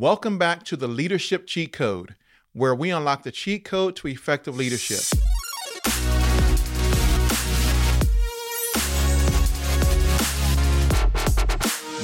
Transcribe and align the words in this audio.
Welcome 0.00 0.38
back 0.38 0.62
to 0.66 0.76
the 0.76 0.86
Leadership 0.86 1.44
Cheat 1.48 1.72
Code, 1.72 2.14
where 2.52 2.72
we 2.72 2.90
unlock 2.90 3.24
the 3.24 3.32
cheat 3.32 3.64
code 3.64 3.96
to 3.96 4.06
effective 4.06 4.56
leadership. 4.56 5.00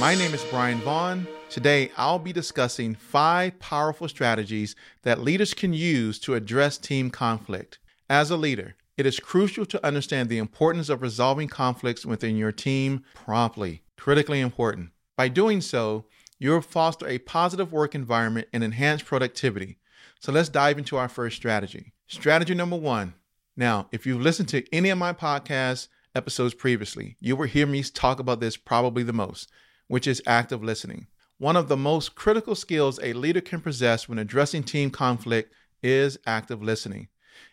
My 0.00 0.16
name 0.16 0.34
is 0.34 0.42
Brian 0.50 0.80
Vaughan. 0.80 1.28
Today, 1.48 1.92
I'll 1.96 2.18
be 2.18 2.32
discussing 2.32 2.96
five 2.96 3.60
powerful 3.60 4.08
strategies 4.08 4.74
that 5.02 5.20
leaders 5.20 5.54
can 5.54 5.72
use 5.72 6.18
to 6.18 6.34
address 6.34 6.79
team 6.79 7.11
conflict. 7.11 7.79
As 8.11 8.32
a 8.32 8.36
leader, 8.36 8.74
it 8.96 9.06
is 9.06 9.20
crucial 9.20 9.64
to 9.66 9.86
understand 9.86 10.29
the 10.29 10.38
importance 10.38 10.88
of 10.88 11.00
resolving 11.00 11.46
conflicts 11.46 12.04
within 12.04 12.36
your 12.36 12.50
team 12.50 13.04
promptly. 13.14 13.82
Critically 13.96 14.40
important. 14.40 14.90
By 15.16 15.29
doing 15.29 15.61
so, 15.61 16.06
you'll 16.39 16.61
foster 16.61 17.07
a 17.07 17.19
positive 17.19 17.73
work 17.73 17.95
environment 17.95 18.48
and 18.53 18.62
enhance 18.64 19.03
productivity. 19.03 19.79
So 20.20 20.33
let's 20.33 20.48
dive 20.48 20.79
into 20.79 20.97
our 20.97 21.09
first 21.09 21.37
strategy. 21.37 21.92
Strategy 22.06 22.55
number 22.55 22.77
one. 22.77 23.15
Now, 23.56 23.88
if 23.92 24.06
you've 24.06 24.20
listened 24.20 24.48
to 24.51 24.65
any 24.75 24.91
of 24.91 24.98
my 24.98 25.12
podcast 25.12 25.89
episodes 26.15 26.55
previously, 26.55 27.16
you 27.20 27.37
will 27.37 27.47
hear 27.47 27.66
me 27.66 27.83
talk 27.83 28.19
about 28.19 28.41
this 28.41 28.56
probably 28.56 29.02
the 29.02 29.12
most, 29.12 29.51
which 29.87 30.06
is 30.06 30.23
active 30.27 30.62
listening. 30.62 31.06
One 31.39 31.56
of 31.56 31.69
the 31.69 31.77
most 31.77 32.15
critical 32.15 32.55
skills 32.55 33.01
a 33.03 33.12
leader 33.12 33.41
can 33.41 33.61
possess 33.61 34.09
when 34.09 34.19
addressing 34.19 34.62
team 34.62 34.91
conflict 34.91 35.53
is 35.83 36.19
active 36.27 36.62
listening. 36.62 37.09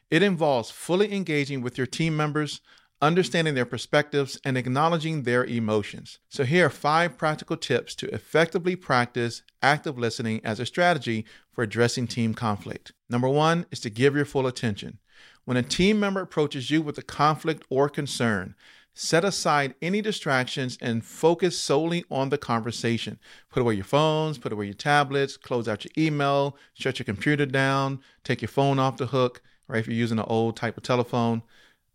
It 0.09 0.23
involves 0.23 0.71
fully 0.71 1.13
engaging 1.13 1.61
with 1.61 1.77
your 1.77 1.87
team 1.87 2.15
members, 2.15 2.61
understanding 3.01 3.55
their 3.55 3.65
perspectives, 3.65 4.39
and 4.45 4.57
acknowledging 4.57 5.23
their 5.23 5.43
emotions. 5.43 6.19
So, 6.29 6.43
here 6.43 6.67
are 6.67 6.69
five 6.69 7.17
practical 7.17 7.57
tips 7.57 7.95
to 7.95 8.13
effectively 8.13 8.75
practice 8.75 9.41
active 9.61 9.97
listening 9.97 10.41
as 10.43 10.59
a 10.59 10.65
strategy 10.65 11.25
for 11.51 11.63
addressing 11.63 12.07
team 12.07 12.33
conflict. 12.33 12.93
Number 13.09 13.27
one 13.29 13.65
is 13.71 13.79
to 13.81 13.89
give 13.89 14.15
your 14.15 14.25
full 14.25 14.47
attention. 14.47 14.99
When 15.45 15.57
a 15.57 15.63
team 15.63 15.99
member 15.99 16.21
approaches 16.21 16.69
you 16.69 16.81
with 16.81 16.97
a 16.97 17.03
conflict 17.03 17.65
or 17.69 17.89
concern, 17.89 18.55
set 18.93 19.23
aside 19.23 19.73
any 19.81 20.01
distractions 20.01 20.77
and 20.81 21.03
focus 21.03 21.57
solely 21.57 22.05
on 22.11 22.29
the 22.29 22.37
conversation. 22.37 23.19
Put 23.49 23.61
away 23.61 23.75
your 23.75 23.83
phones, 23.83 24.37
put 24.37 24.53
away 24.53 24.65
your 24.65 24.73
tablets, 24.73 25.37
close 25.37 25.67
out 25.67 25.85
your 25.85 25.91
email, 25.97 26.57
shut 26.73 26.99
your 26.99 27.05
computer 27.05 27.45
down, 27.45 28.01
take 28.23 28.41
your 28.41 28.49
phone 28.49 28.79
off 28.79 28.97
the 28.97 29.07
hook 29.07 29.41
right? 29.71 29.79
If 29.79 29.87
you're 29.87 29.95
using 29.95 30.19
an 30.19 30.25
old 30.27 30.57
type 30.57 30.77
of 30.77 30.83
telephone, 30.83 31.41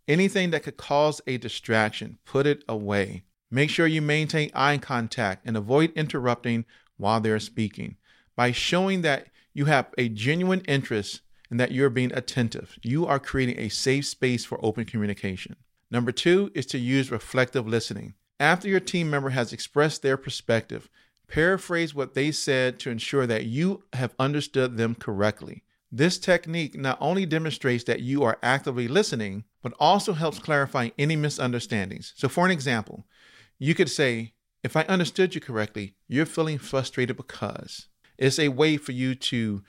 anything 0.08 0.50
that 0.50 0.62
could 0.62 0.76
cause 0.76 1.20
a 1.26 1.38
distraction, 1.38 2.18
put 2.24 2.46
it 2.46 2.62
away. 2.68 3.24
Make 3.50 3.70
sure 3.70 3.86
you 3.86 4.02
maintain 4.02 4.50
eye 4.54 4.78
contact 4.78 5.46
and 5.46 5.56
avoid 5.56 5.92
interrupting 5.94 6.64
while 6.96 7.20
they're 7.20 7.38
speaking. 7.40 7.96
By 8.34 8.52
showing 8.52 9.02
that 9.02 9.28
you 9.54 9.66
have 9.66 9.86
a 9.96 10.08
genuine 10.08 10.60
interest 10.62 11.22
and 11.50 11.60
that 11.60 11.72
you're 11.72 11.90
being 11.90 12.12
attentive, 12.12 12.78
you 12.82 13.06
are 13.06 13.18
creating 13.18 13.58
a 13.58 13.68
safe 13.68 14.06
space 14.06 14.44
for 14.44 14.64
open 14.64 14.84
communication. 14.84 15.56
Number 15.90 16.12
two 16.12 16.50
is 16.54 16.66
to 16.66 16.78
use 16.78 17.10
reflective 17.10 17.66
listening. 17.66 18.14
After 18.40 18.68
your 18.68 18.80
team 18.80 19.08
member 19.08 19.30
has 19.30 19.52
expressed 19.52 20.02
their 20.02 20.16
perspective, 20.16 20.90
paraphrase 21.28 21.94
what 21.94 22.14
they 22.14 22.32
said 22.32 22.78
to 22.80 22.90
ensure 22.90 23.26
that 23.26 23.46
you 23.46 23.84
have 23.92 24.14
understood 24.18 24.76
them 24.76 24.94
correctly. 24.94 25.62
This 25.90 26.18
technique 26.18 26.76
not 26.76 26.98
only 27.00 27.24
demonstrates 27.24 27.84
that 27.84 28.00
you 28.00 28.24
are 28.24 28.38
actively 28.42 28.88
listening, 28.88 29.44
but 29.66 29.74
also 29.80 30.12
helps 30.12 30.38
clarify 30.38 30.90
any 30.96 31.16
misunderstandings. 31.16 32.12
So, 32.14 32.28
for 32.28 32.44
an 32.44 32.52
example, 32.52 33.04
you 33.58 33.74
could 33.74 33.90
say, 33.90 34.34
If 34.62 34.76
I 34.76 34.82
understood 34.82 35.34
you 35.34 35.40
correctly, 35.40 35.96
you're 36.06 36.24
feeling 36.24 36.58
frustrated 36.58 37.16
because. 37.16 37.88
It's 38.16 38.38
a 38.38 38.46
way 38.46 38.76
for 38.76 38.92
you 38.92 39.16
to 39.16 39.64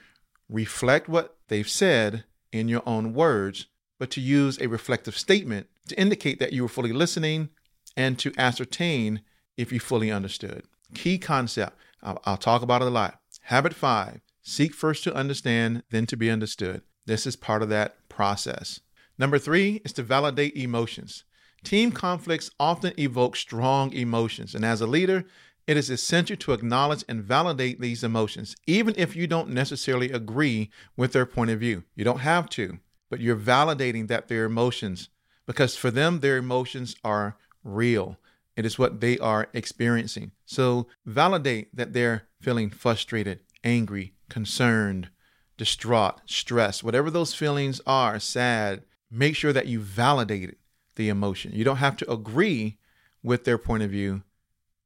reflect 0.48 1.08
what 1.08 1.36
they've 1.48 1.68
said 1.68 2.22
in 2.52 2.68
your 2.68 2.84
own 2.86 3.12
words, 3.12 3.66
but 3.98 4.08
to 4.12 4.20
use 4.20 4.56
a 4.60 4.68
reflective 4.68 5.18
statement 5.18 5.66
to 5.88 6.00
indicate 6.00 6.38
that 6.38 6.52
you 6.52 6.62
were 6.62 6.68
fully 6.68 6.92
listening 6.92 7.48
and 7.96 8.20
to 8.20 8.32
ascertain 8.38 9.22
if 9.56 9.72
you 9.72 9.80
fully 9.80 10.12
understood. 10.12 10.62
Key 10.94 11.18
concept, 11.18 11.76
I'll, 12.04 12.22
I'll 12.24 12.36
talk 12.36 12.62
about 12.62 12.82
it 12.82 12.86
a 12.86 12.90
lot. 12.92 13.18
Habit 13.46 13.74
five 13.74 14.20
Seek 14.42 14.74
first 14.74 15.02
to 15.02 15.14
understand, 15.16 15.82
then 15.90 16.06
to 16.06 16.16
be 16.16 16.30
understood. 16.30 16.82
This 17.04 17.26
is 17.26 17.34
part 17.34 17.64
of 17.64 17.68
that 17.70 18.08
process. 18.08 18.78
Number 19.18 19.38
three 19.38 19.80
is 19.84 19.92
to 19.94 20.02
validate 20.02 20.56
emotions. 20.56 21.24
Team 21.64 21.90
conflicts 21.90 22.50
often 22.60 22.92
evoke 22.98 23.34
strong 23.34 23.92
emotions, 23.92 24.54
and 24.54 24.64
as 24.64 24.80
a 24.80 24.86
leader, 24.86 25.24
it 25.66 25.76
is 25.76 25.90
essential 25.90 26.36
to 26.36 26.52
acknowledge 26.52 27.04
and 27.08 27.22
validate 27.22 27.80
these 27.80 28.04
emotions, 28.04 28.56
even 28.66 28.94
if 28.96 29.16
you 29.16 29.26
don't 29.26 29.50
necessarily 29.50 30.10
agree 30.10 30.70
with 30.96 31.12
their 31.12 31.26
point 31.26 31.50
of 31.50 31.60
view. 31.60 31.84
You 31.94 32.04
don't 32.04 32.20
have 32.20 32.48
to, 32.50 32.78
but 33.10 33.20
you're 33.20 33.36
validating 33.36 34.08
that 34.08 34.28
their 34.28 34.44
emotions, 34.44 35.08
because 35.46 35.76
for 35.76 35.90
them, 35.90 36.20
their 36.20 36.36
emotions 36.36 36.96
are 37.04 37.36
real. 37.64 38.18
It 38.56 38.64
is 38.64 38.78
what 38.78 39.00
they 39.00 39.18
are 39.18 39.48
experiencing. 39.52 40.32
So 40.46 40.86
validate 41.04 41.74
that 41.76 41.92
they're 41.92 42.28
feeling 42.40 42.70
frustrated, 42.70 43.40
angry, 43.62 44.14
concerned, 44.30 45.10
distraught, 45.56 46.20
stressed, 46.24 46.84
whatever 46.84 47.10
those 47.10 47.34
feelings 47.34 47.80
are, 47.86 48.18
sad, 48.18 48.84
make 49.10 49.36
sure 49.36 49.52
that 49.52 49.66
you 49.66 49.80
validate 49.80 50.56
the 50.96 51.08
emotion. 51.08 51.52
You 51.54 51.64
don't 51.64 51.76
have 51.76 51.96
to 51.98 52.10
agree 52.10 52.78
with 53.22 53.44
their 53.44 53.58
point 53.58 53.82
of 53.82 53.90
view, 53.90 54.22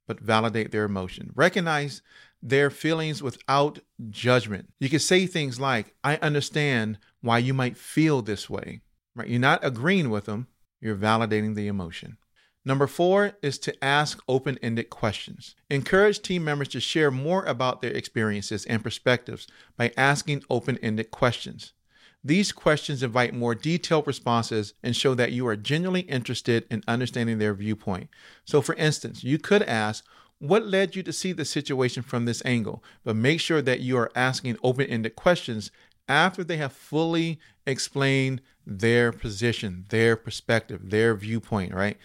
but 0.06 0.20
validate 0.20 0.70
their 0.70 0.84
emotion. 0.84 1.32
Recognize 1.34 2.02
their 2.42 2.70
feelings 2.70 3.22
without 3.22 3.78
judgment. 4.10 4.68
You 4.80 4.88
can 4.88 4.98
say 4.98 5.26
things 5.26 5.60
like, 5.60 5.94
I 6.02 6.16
understand 6.16 6.98
why 7.20 7.38
you 7.38 7.54
might 7.54 7.76
feel 7.76 8.20
this 8.20 8.50
way. 8.50 8.80
Right? 9.14 9.28
You're 9.28 9.40
not 9.40 9.64
agreeing 9.64 10.10
with 10.10 10.24
them, 10.24 10.48
you're 10.80 10.96
validating 10.96 11.54
the 11.54 11.68
emotion. 11.68 12.16
Number 12.64 12.86
four 12.86 13.32
is 13.42 13.58
to 13.60 13.84
ask 13.84 14.22
open 14.28 14.58
ended 14.62 14.88
questions. 14.88 15.56
Encourage 15.68 16.22
team 16.22 16.44
members 16.44 16.68
to 16.68 16.80
share 16.80 17.10
more 17.10 17.44
about 17.44 17.82
their 17.82 17.90
experiences 17.90 18.64
and 18.66 18.82
perspectives 18.82 19.48
by 19.76 19.92
asking 19.96 20.44
open 20.48 20.78
ended 20.78 21.10
questions. 21.10 21.72
These 22.24 22.52
questions 22.52 23.02
invite 23.02 23.34
more 23.34 23.54
detailed 23.54 24.06
responses 24.06 24.74
and 24.82 24.94
show 24.94 25.14
that 25.14 25.32
you 25.32 25.46
are 25.48 25.56
genuinely 25.56 26.02
interested 26.02 26.66
in 26.70 26.84
understanding 26.86 27.38
their 27.38 27.54
viewpoint. 27.54 28.10
So, 28.44 28.62
for 28.62 28.76
instance, 28.76 29.24
you 29.24 29.38
could 29.38 29.62
ask, 29.62 30.04
What 30.38 30.66
led 30.66 30.94
you 30.94 31.02
to 31.02 31.12
see 31.12 31.32
the 31.32 31.44
situation 31.44 32.02
from 32.02 32.24
this 32.24 32.44
angle? 32.44 32.82
But 33.04 33.16
make 33.16 33.40
sure 33.40 33.62
that 33.62 33.80
you 33.80 33.96
are 33.96 34.12
asking 34.14 34.56
open 34.62 34.86
ended 34.86 35.16
questions 35.16 35.72
after 36.08 36.44
they 36.44 36.58
have 36.58 36.72
fully 36.72 37.40
explained 37.66 38.40
their 38.64 39.12
position, 39.12 39.86
their 39.88 40.16
perspective, 40.16 40.90
their 40.90 41.14
viewpoint, 41.14 41.74
right? 41.74 41.98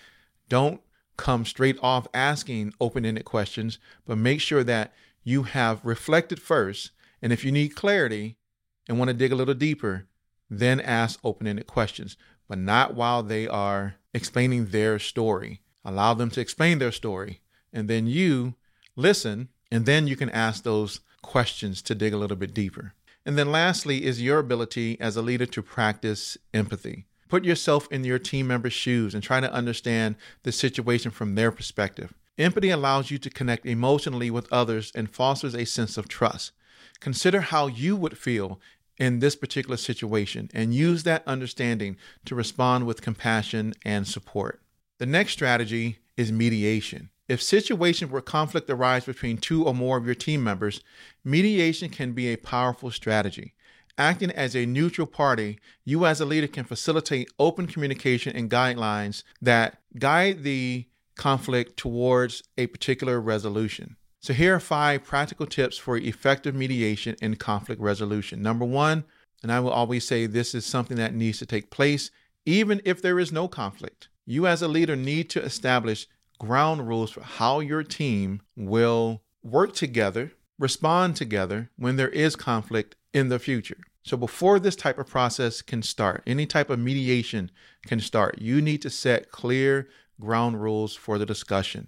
Don't 0.49 0.81
come 1.17 1.45
straight 1.45 1.77
off 1.81 2.07
asking 2.13 2.73
open 2.79 3.05
ended 3.05 3.25
questions, 3.25 3.77
but 4.05 4.17
make 4.17 4.41
sure 4.41 4.63
that 4.63 4.93
you 5.23 5.43
have 5.43 5.83
reflected 5.83 6.41
first. 6.41 6.91
And 7.21 7.33
if 7.33 7.43
you 7.43 7.51
need 7.51 7.75
clarity 7.75 8.37
and 8.87 8.97
want 8.97 9.09
to 9.09 9.13
dig 9.13 9.31
a 9.31 9.35
little 9.35 9.53
deeper, 9.53 10.07
then 10.49 10.79
ask 10.79 11.19
open 11.23 11.47
ended 11.47 11.67
questions, 11.67 12.17
but 12.47 12.57
not 12.57 12.93
while 12.95 13.23
they 13.23 13.47
are 13.47 13.95
explaining 14.13 14.67
their 14.67 14.99
story. 14.99 15.61
Allow 15.83 16.13
them 16.13 16.29
to 16.31 16.41
explain 16.41 16.79
their 16.79 16.91
story. 16.91 17.41
And 17.73 17.89
then 17.89 18.07
you 18.07 18.55
listen, 18.95 19.49
and 19.71 19.85
then 19.85 20.07
you 20.07 20.15
can 20.15 20.29
ask 20.29 20.63
those 20.63 21.01
questions 21.21 21.81
to 21.83 21.95
dig 21.95 22.13
a 22.13 22.17
little 22.17 22.37
bit 22.37 22.53
deeper. 22.53 22.93
And 23.25 23.37
then 23.37 23.51
lastly 23.51 24.05
is 24.05 24.21
your 24.21 24.39
ability 24.39 24.99
as 25.01 25.17
a 25.17 25.21
leader 25.21 25.45
to 25.47 25.61
practice 25.61 26.37
empathy. 26.53 27.05
Put 27.27 27.43
yourself 27.43 27.87
in 27.91 28.05
your 28.05 28.19
team 28.19 28.47
member's 28.47 28.73
shoes 28.73 29.13
and 29.13 29.21
try 29.21 29.41
to 29.41 29.51
understand 29.51 30.15
the 30.43 30.53
situation 30.53 31.11
from 31.11 31.35
their 31.35 31.51
perspective. 31.51 32.13
Empathy 32.37 32.69
allows 32.69 33.11
you 33.11 33.17
to 33.17 33.29
connect 33.29 33.65
emotionally 33.65 34.31
with 34.31 34.51
others 34.51 34.91
and 34.95 35.09
fosters 35.09 35.53
a 35.53 35.65
sense 35.65 35.97
of 35.97 36.07
trust. 36.07 36.53
Consider 36.99 37.41
how 37.41 37.67
you 37.67 37.95
would 37.95 38.17
feel 38.17 38.59
in 38.97 39.19
this 39.19 39.35
particular 39.35 39.77
situation 39.77 40.49
and 40.53 40.73
use 40.73 41.03
that 41.03 41.23
understanding 41.27 41.97
to 42.25 42.35
respond 42.35 42.85
with 42.85 43.01
compassion 43.01 43.73
and 43.83 44.07
support. 44.07 44.61
The 44.97 45.05
next 45.05 45.33
strategy 45.33 45.99
is 46.15 46.31
mediation. 46.31 47.09
If 47.27 47.41
situations 47.41 48.11
where 48.11 48.21
conflict 48.21 48.69
arises 48.69 49.05
between 49.05 49.37
two 49.37 49.65
or 49.65 49.73
more 49.73 49.97
of 49.97 50.05
your 50.05 50.15
team 50.15 50.43
members, 50.43 50.81
mediation 51.23 51.89
can 51.89 52.13
be 52.13 52.27
a 52.27 52.37
powerful 52.37 52.89
strategy. 52.89 53.53
Acting 53.97 54.31
as 54.31 54.55
a 54.55 54.65
neutral 54.65 55.07
party, 55.07 55.59
you 55.83 56.05
as 56.05 56.21
a 56.21 56.25
leader 56.25 56.47
can 56.47 56.63
facilitate 56.63 57.29
open 57.37 57.67
communication 57.67 58.35
and 58.35 58.49
guidelines 58.49 59.23
that 59.41 59.81
guide 59.97 60.43
the 60.43 60.87
conflict 61.15 61.77
towards 61.77 62.43
a 62.57 62.67
particular 62.67 63.19
resolution. 63.19 63.97
So, 64.27 64.33
here 64.33 64.55
are 64.55 64.59
five 64.59 65.05
practical 65.05 65.45
tips 65.45 65.77
for 65.77 65.95
effective 65.95 66.53
mediation 66.53 67.15
and 67.21 67.39
conflict 67.39 67.79
resolution. 67.79 68.41
Number 68.41 68.65
one, 68.65 69.05
and 69.41 69.53
I 69.53 69.61
will 69.61 69.69
always 69.69 70.05
say 70.05 70.25
this 70.25 70.53
is 70.53 70.65
something 70.65 70.97
that 70.97 71.15
needs 71.15 71.39
to 71.39 71.45
take 71.45 71.71
place 71.71 72.11
even 72.45 72.81
if 72.83 73.01
there 73.01 73.21
is 73.21 73.31
no 73.31 73.47
conflict. 73.47 74.09
You, 74.25 74.45
as 74.45 74.61
a 74.61 74.67
leader, 74.67 74.97
need 74.97 75.29
to 75.29 75.41
establish 75.41 76.07
ground 76.39 76.89
rules 76.89 77.09
for 77.09 77.21
how 77.21 77.61
your 77.61 77.83
team 77.83 78.41
will 78.57 79.21
work 79.43 79.73
together 79.73 80.33
respond 80.59 81.15
together 81.15 81.69
when 81.77 81.95
there 81.95 82.09
is 82.09 82.35
conflict 82.35 82.97
in 83.13 83.29
the 83.29 83.39
future. 83.39 83.77
So, 84.03 84.17
before 84.17 84.59
this 84.59 84.75
type 84.75 84.97
of 84.97 85.07
process 85.07 85.61
can 85.61 85.81
start, 85.81 86.23
any 86.27 86.45
type 86.45 86.69
of 86.69 86.79
mediation 86.79 87.49
can 87.85 88.01
start, 88.01 88.41
you 88.41 88.61
need 88.61 88.81
to 88.81 88.89
set 88.89 89.31
clear 89.31 89.87
ground 90.19 90.61
rules 90.61 90.97
for 90.97 91.17
the 91.17 91.25
discussion. 91.25 91.87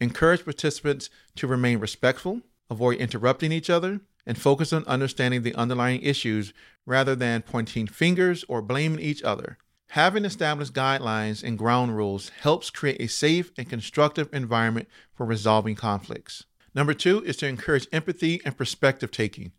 Encourage 0.00 0.44
participants 0.44 1.10
to 1.36 1.46
remain 1.46 1.78
respectful, 1.78 2.42
avoid 2.70 2.98
interrupting 2.98 3.50
each 3.52 3.68
other, 3.68 4.00
and 4.26 4.38
focus 4.38 4.72
on 4.72 4.84
understanding 4.84 5.42
the 5.42 5.54
underlying 5.54 6.02
issues 6.02 6.52
rather 6.86 7.16
than 7.16 7.42
pointing 7.42 7.86
fingers 7.86 8.44
or 8.48 8.62
blaming 8.62 9.00
each 9.00 9.22
other. 9.22 9.58
Having 9.92 10.26
established 10.26 10.74
guidelines 10.74 11.42
and 11.42 11.58
ground 11.58 11.96
rules 11.96 12.28
helps 12.28 12.68
create 12.68 13.00
a 13.00 13.08
safe 13.08 13.50
and 13.56 13.68
constructive 13.68 14.28
environment 14.32 14.86
for 15.14 15.24
resolving 15.24 15.74
conflicts. 15.74 16.44
Number 16.74 16.92
two 16.92 17.24
is 17.24 17.36
to 17.38 17.48
encourage 17.48 17.88
empathy 17.90 18.40
and 18.44 18.56
perspective 18.56 19.10
taking. 19.10 19.52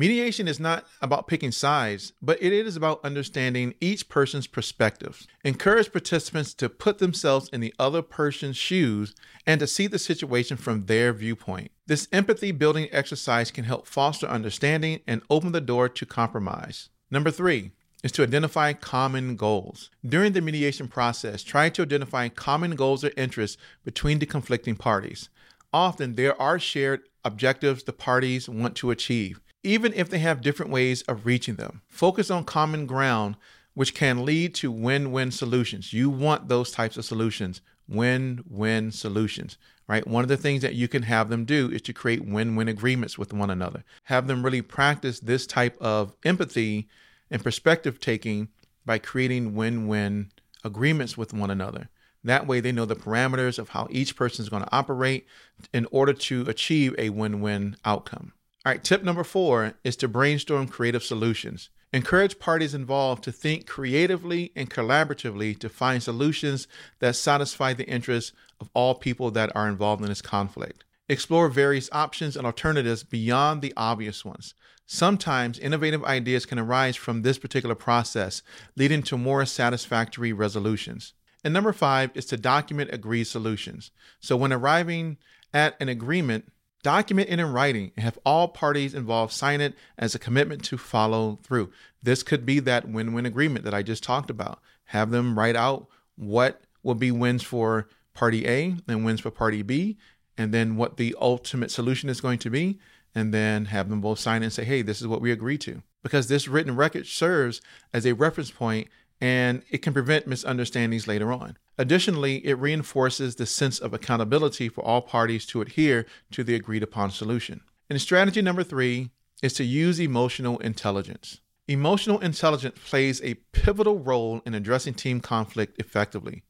Mediation 0.00 0.48
is 0.48 0.58
not 0.58 0.86
about 1.02 1.26
picking 1.26 1.52
sides, 1.52 2.14
but 2.22 2.42
it 2.42 2.54
is 2.54 2.74
about 2.74 3.04
understanding 3.04 3.74
each 3.82 4.08
person's 4.08 4.46
perspectives. 4.46 5.28
Encourage 5.44 5.92
participants 5.92 6.54
to 6.54 6.70
put 6.70 6.96
themselves 6.96 7.50
in 7.52 7.60
the 7.60 7.74
other 7.78 8.00
person's 8.00 8.56
shoes 8.56 9.14
and 9.46 9.60
to 9.60 9.66
see 9.66 9.86
the 9.86 9.98
situation 9.98 10.56
from 10.56 10.86
their 10.86 11.12
viewpoint. 11.12 11.70
This 11.86 12.08
empathy 12.12 12.50
building 12.50 12.88
exercise 12.90 13.50
can 13.50 13.64
help 13.64 13.86
foster 13.86 14.26
understanding 14.26 15.00
and 15.06 15.20
open 15.28 15.52
the 15.52 15.60
door 15.60 15.86
to 15.90 16.06
compromise. 16.06 16.88
Number 17.10 17.30
three, 17.30 17.72
is 18.02 18.12
to 18.12 18.22
identify 18.22 18.72
common 18.72 19.36
goals. 19.36 19.90
During 20.02 20.32
the 20.32 20.40
mediation 20.40 20.88
process, 20.88 21.42
try 21.42 21.68
to 21.68 21.82
identify 21.82 22.30
common 22.30 22.74
goals 22.74 23.04
or 23.04 23.12
interests 23.18 23.58
between 23.84 24.18
the 24.18 24.24
conflicting 24.24 24.76
parties. 24.76 25.28
Often 25.74 26.14
there 26.14 26.40
are 26.40 26.58
shared 26.58 27.02
objectives 27.22 27.82
the 27.82 27.92
parties 27.92 28.48
want 28.48 28.74
to 28.76 28.90
achieve, 28.90 29.40
even 29.62 29.92
if 29.94 30.08
they 30.08 30.18
have 30.18 30.40
different 30.40 30.72
ways 30.72 31.02
of 31.02 31.26
reaching 31.26 31.56
them. 31.56 31.82
Focus 31.88 32.30
on 32.30 32.44
common 32.44 32.86
ground, 32.86 33.36
which 33.74 33.94
can 33.94 34.24
lead 34.24 34.54
to 34.56 34.70
win 34.70 35.12
win 35.12 35.30
solutions. 35.30 35.92
You 35.92 36.10
want 36.10 36.48
those 36.48 36.70
types 36.70 36.96
of 36.96 37.04
solutions, 37.04 37.60
win 37.88 38.42
win 38.48 38.90
solutions, 38.90 39.58
right? 39.88 40.06
One 40.06 40.24
of 40.24 40.28
the 40.28 40.36
things 40.36 40.62
that 40.62 40.74
you 40.74 40.88
can 40.88 41.02
have 41.02 41.28
them 41.28 41.44
do 41.44 41.70
is 41.70 41.82
to 41.82 41.92
create 41.92 42.24
win 42.24 42.56
win 42.56 42.68
agreements 42.68 43.18
with 43.18 43.32
one 43.32 43.50
another. 43.50 43.84
Have 44.04 44.26
them 44.26 44.44
really 44.44 44.62
practice 44.62 45.20
this 45.20 45.46
type 45.46 45.76
of 45.80 46.14
empathy 46.24 46.88
and 47.30 47.42
perspective 47.42 48.00
taking 48.00 48.48
by 48.84 48.98
creating 48.98 49.54
win 49.54 49.86
win 49.86 50.30
agreements 50.64 51.16
with 51.16 51.32
one 51.32 51.50
another. 51.50 51.88
That 52.22 52.46
way, 52.46 52.60
they 52.60 52.72
know 52.72 52.84
the 52.84 52.96
parameters 52.96 53.58
of 53.58 53.70
how 53.70 53.88
each 53.90 54.14
person 54.14 54.42
is 54.42 54.50
going 54.50 54.62
to 54.62 54.74
operate 54.74 55.26
in 55.72 55.86
order 55.90 56.12
to 56.12 56.42
achieve 56.48 56.94
a 56.98 57.08
win 57.10 57.40
win 57.40 57.76
outcome. 57.84 58.32
All 58.66 58.72
right, 58.72 58.84
tip 58.84 59.02
number 59.02 59.24
four 59.24 59.72
is 59.84 59.96
to 59.96 60.08
brainstorm 60.08 60.68
creative 60.68 61.02
solutions. 61.02 61.70
Encourage 61.94 62.38
parties 62.38 62.74
involved 62.74 63.24
to 63.24 63.32
think 63.32 63.66
creatively 63.66 64.52
and 64.54 64.70
collaboratively 64.70 65.58
to 65.60 65.70
find 65.70 66.02
solutions 66.02 66.68
that 66.98 67.16
satisfy 67.16 67.72
the 67.72 67.88
interests 67.88 68.32
of 68.60 68.68
all 68.74 68.94
people 68.94 69.30
that 69.30 69.50
are 69.56 69.66
involved 69.66 70.02
in 70.02 70.08
this 70.08 70.20
conflict. 70.20 70.84
Explore 71.08 71.48
various 71.48 71.88
options 71.90 72.36
and 72.36 72.44
alternatives 72.44 73.02
beyond 73.02 73.62
the 73.62 73.72
obvious 73.78 74.26
ones. 74.26 74.52
Sometimes 74.84 75.58
innovative 75.58 76.04
ideas 76.04 76.44
can 76.44 76.58
arise 76.58 76.96
from 76.96 77.22
this 77.22 77.38
particular 77.38 77.74
process, 77.74 78.42
leading 78.76 79.02
to 79.04 79.16
more 79.16 79.46
satisfactory 79.46 80.34
resolutions. 80.34 81.14
And 81.42 81.54
number 81.54 81.72
five 81.72 82.10
is 82.14 82.26
to 82.26 82.36
document 82.36 82.90
agreed 82.92 83.24
solutions. 83.24 83.90
So 84.20 84.36
when 84.36 84.52
arriving 84.52 85.16
at 85.54 85.80
an 85.80 85.88
agreement, 85.88 86.52
document 86.82 87.28
it 87.28 87.38
in 87.38 87.52
writing 87.52 87.92
and 87.96 88.04
have 88.04 88.18
all 88.24 88.48
parties 88.48 88.94
involved 88.94 89.32
sign 89.32 89.60
it 89.60 89.74
as 89.98 90.14
a 90.14 90.18
commitment 90.18 90.64
to 90.64 90.78
follow 90.78 91.38
through. 91.42 91.70
This 92.02 92.22
could 92.22 92.46
be 92.46 92.60
that 92.60 92.88
win 92.88 93.12
win 93.12 93.26
agreement 93.26 93.64
that 93.64 93.74
I 93.74 93.82
just 93.82 94.02
talked 94.02 94.30
about. 94.30 94.60
Have 94.86 95.10
them 95.10 95.38
write 95.38 95.56
out 95.56 95.86
what 96.16 96.62
will 96.82 96.94
be 96.94 97.10
wins 97.10 97.42
for 97.42 97.88
party 98.14 98.46
A 98.46 98.76
and 98.88 99.04
wins 99.04 99.20
for 99.20 99.30
party 99.30 99.62
B, 99.62 99.98
and 100.36 100.52
then 100.52 100.76
what 100.76 100.96
the 100.96 101.14
ultimate 101.20 101.70
solution 101.70 102.08
is 102.08 102.20
going 102.20 102.38
to 102.40 102.50
be, 102.50 102.78
and 103.14 103.32
then 103.32 103.66
have 103.66 103.88
them 103.88 104.00
both 104.00 104.18
sign 104.18 104.42
and 104.42 104.52
say, 104.52 104.64
hey, 104.64 104.82
this 104.82 105.00
is 105.00 105.06
what 105.06 105.20
we 105.20 105.32
agreed 105.32 105.60
to. 105.62 105.82
Because 106.02 106.28
this 106.28 106.48
written 106.48 106.76
record 106.76 107.06
serves 107.06 107.60
as 107.92 108.06
a 108.06 108.14
reference 108.14 108.50
point 108.50 108.88
and 109.20 109.62
it 109.70 109.78
can 109.78 109.92
prevent 109.92 110.26
misunderstandings 110.26 111.06
later 111.06 111.32
on. 111.32 111.58
Additionally, 111.76 112.44
it 112.46 112.58
reinforces 112.58 113.36
the 113.36 113.46
sense 113.46 113.78
of 113.78 113.92
accountability 113.92 114.68
for 114.68 114.82
all 114.84 115.02
parties 115.02 115.46
to 115.46 115.60
adhere 115.60 116.06
to 116.30 116.44
the 116.44 116.54
agreed 116.54 116.82
upon 116.82 117.10
solution. 117.10 117.60
And 117.88 118.00
strategy 118.00 118.42
number 118.42 118.62
three 118.62 119.10
is 119.42 119.52
to 119.54 119.64
use 119.64 119.98
emotional 119.98 120.58
intelligence. 120.58 121.40
Emotional 121.68 122.18
intelligence 122.20 122.78
plays 122.84 123.22
a 123.22 123.34
pivotal 123.52 123.98
role 123.98 124.42
in 124.44 124.54
addressing 124.54 124.94
team 124.94 125.20
conflict 125.20 125.78
effectively. 125.78 126.42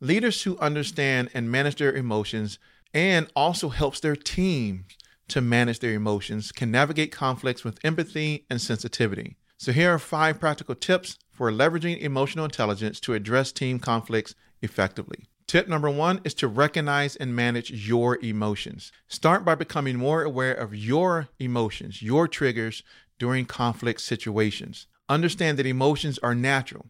Leaders 0.00 0.42
who 0.42 0.58
understand 0.58 1.30
and 1.34 1.50
manage 1.50 1.76
their 1.76 1.92
emotions 1.92 2.58
and 2.94 3.28
also 3.34 3.68
helps 3.68 4.00
their 4.00 4.16
teams 4.16 4.84
to 5.28 5.40
manage 5.40 5.78
their 5.78 5.94
emotions 5.94 6.52
can 6.52 6.70
navigate 6.70 7.12
conflicts 7.12 7.64
with 7.64 7.78
empathy 7.84 8.44
and 8.50 8.60
sensitivity. 8.60 9.36
So 9.56 9.72
here 9.72 9.94
are 9.94 9.98
five 9.98 10.40
practical 10.40 10.74
tips 10.74 11.18
for 11.32 11.50
leveraging 11.50 12.00
emotional 12.00 12.44
intelligence 12.44 13.00
to 13.00 13.14
address 13.14 13.50
team 13.50 13.78
conflicts 13.78 14.34
effectively. 14.60 15.26
Tip 15.46 15.68
number 15.68 15.90
one 15.90 16.20
is 16.24 16.34
to 16.34 16.48
recognize 16.48 17.16
and 17.16 17.34
manage 17.34 17.70
your 17.70 18.18
emotions. 18.22 18.92
Start 19.08 19.44
by 19.44 19.54
becoming 19.54 19.96
more 19.96 20.22
aware 20.22 20.54
of 20.54 20.74
your 20.74 21.28
emotions, 21.38 22.00
your 22.00 22.28
triggers 22.28 22.82
during 23.18 23.44
conflict 23.44 24.00
situations. 24.00 24.86
Understand 25.08 25.58
that 25.58 25.66
emotions 25.66 26.18
are 26.22 26.34
natural. 26.34 26.86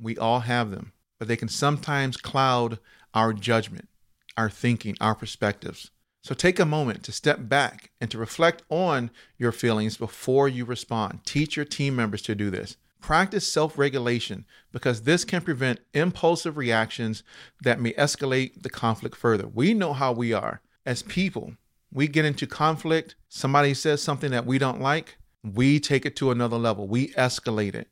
We 0.00 0.16
all 0.16 0.40
have 0.40 0.70
them, 0.70 0.92
but 1.18 1.28
they 1.28 1.36
can 1.36 1.48
sometimes 1.48 2.16
cloud 2.16 2.78
our 3.12 3.32
judgment, 3.32 3.88
our 4.36 4.48
thinking, 4.48 4.96
our 5.00 5.14
perspectives. 5.14 5.90
So 6.22 6.34
take 6.34 6.58
a 6.58 6.64
moment 6.64 7.02
to 7.04 7.12
step 7.12 7.48
back 7.48 7.90
and 8.00 8.10
to 8.10 8.18
reflect 8.18 8.62
on 8.68 9.10
your 9.38 9.52
feelings 9.52 9.96
before 9.96 10.48
you 10.48 10.64
respond. 10.64 11.20
Teach 11.24 11.54
your 11.54 11.64
team 11.64 11.94
members 11.94 12.22
to 12.22 12.34
do 12.34 12.50
this. 12.50 12.76
Practice 13.00 13.50
self 13.50 13.78
regulation 13.78 14.44
because 14.72 15.02
this 15.02 15.24
can 15.24 15.42
prevent 15.42 15.80
impulsive 15.94 16.56
reactions 16.56 17.22
that 17.62 17.80
may 17.80 17.92
escalate 17.92 18.62
the 18.62 18.70
conflict 18.70 19.16
further. 19.16 19.46
We 19.46 19.74
know 19.74 19.92
how 19.92 20.12
we 20.12 20.32
are 20.32 20.60
as 20.84 21.02
people. 21.02 21.54
We 21.92 22.08
get 22.08 22.24
into 22.24 22.46
conflict, 22.46 23.14
somebody 23.28 23.74
says 23.74 24.02
something 24.02 24.30
that 24.32 24.44
we 24.46 24.58
don't 24.58 24.80
like, 24.80 25.18
we 25.42 25.78
take 25.78 26.04
it 26.04 26.16
to 26.16 26.30
another 26.30 26.56
level, 26.58 26.88
we 26.88 27.08
escalate 27.10 27.74
it. 27.74 27.88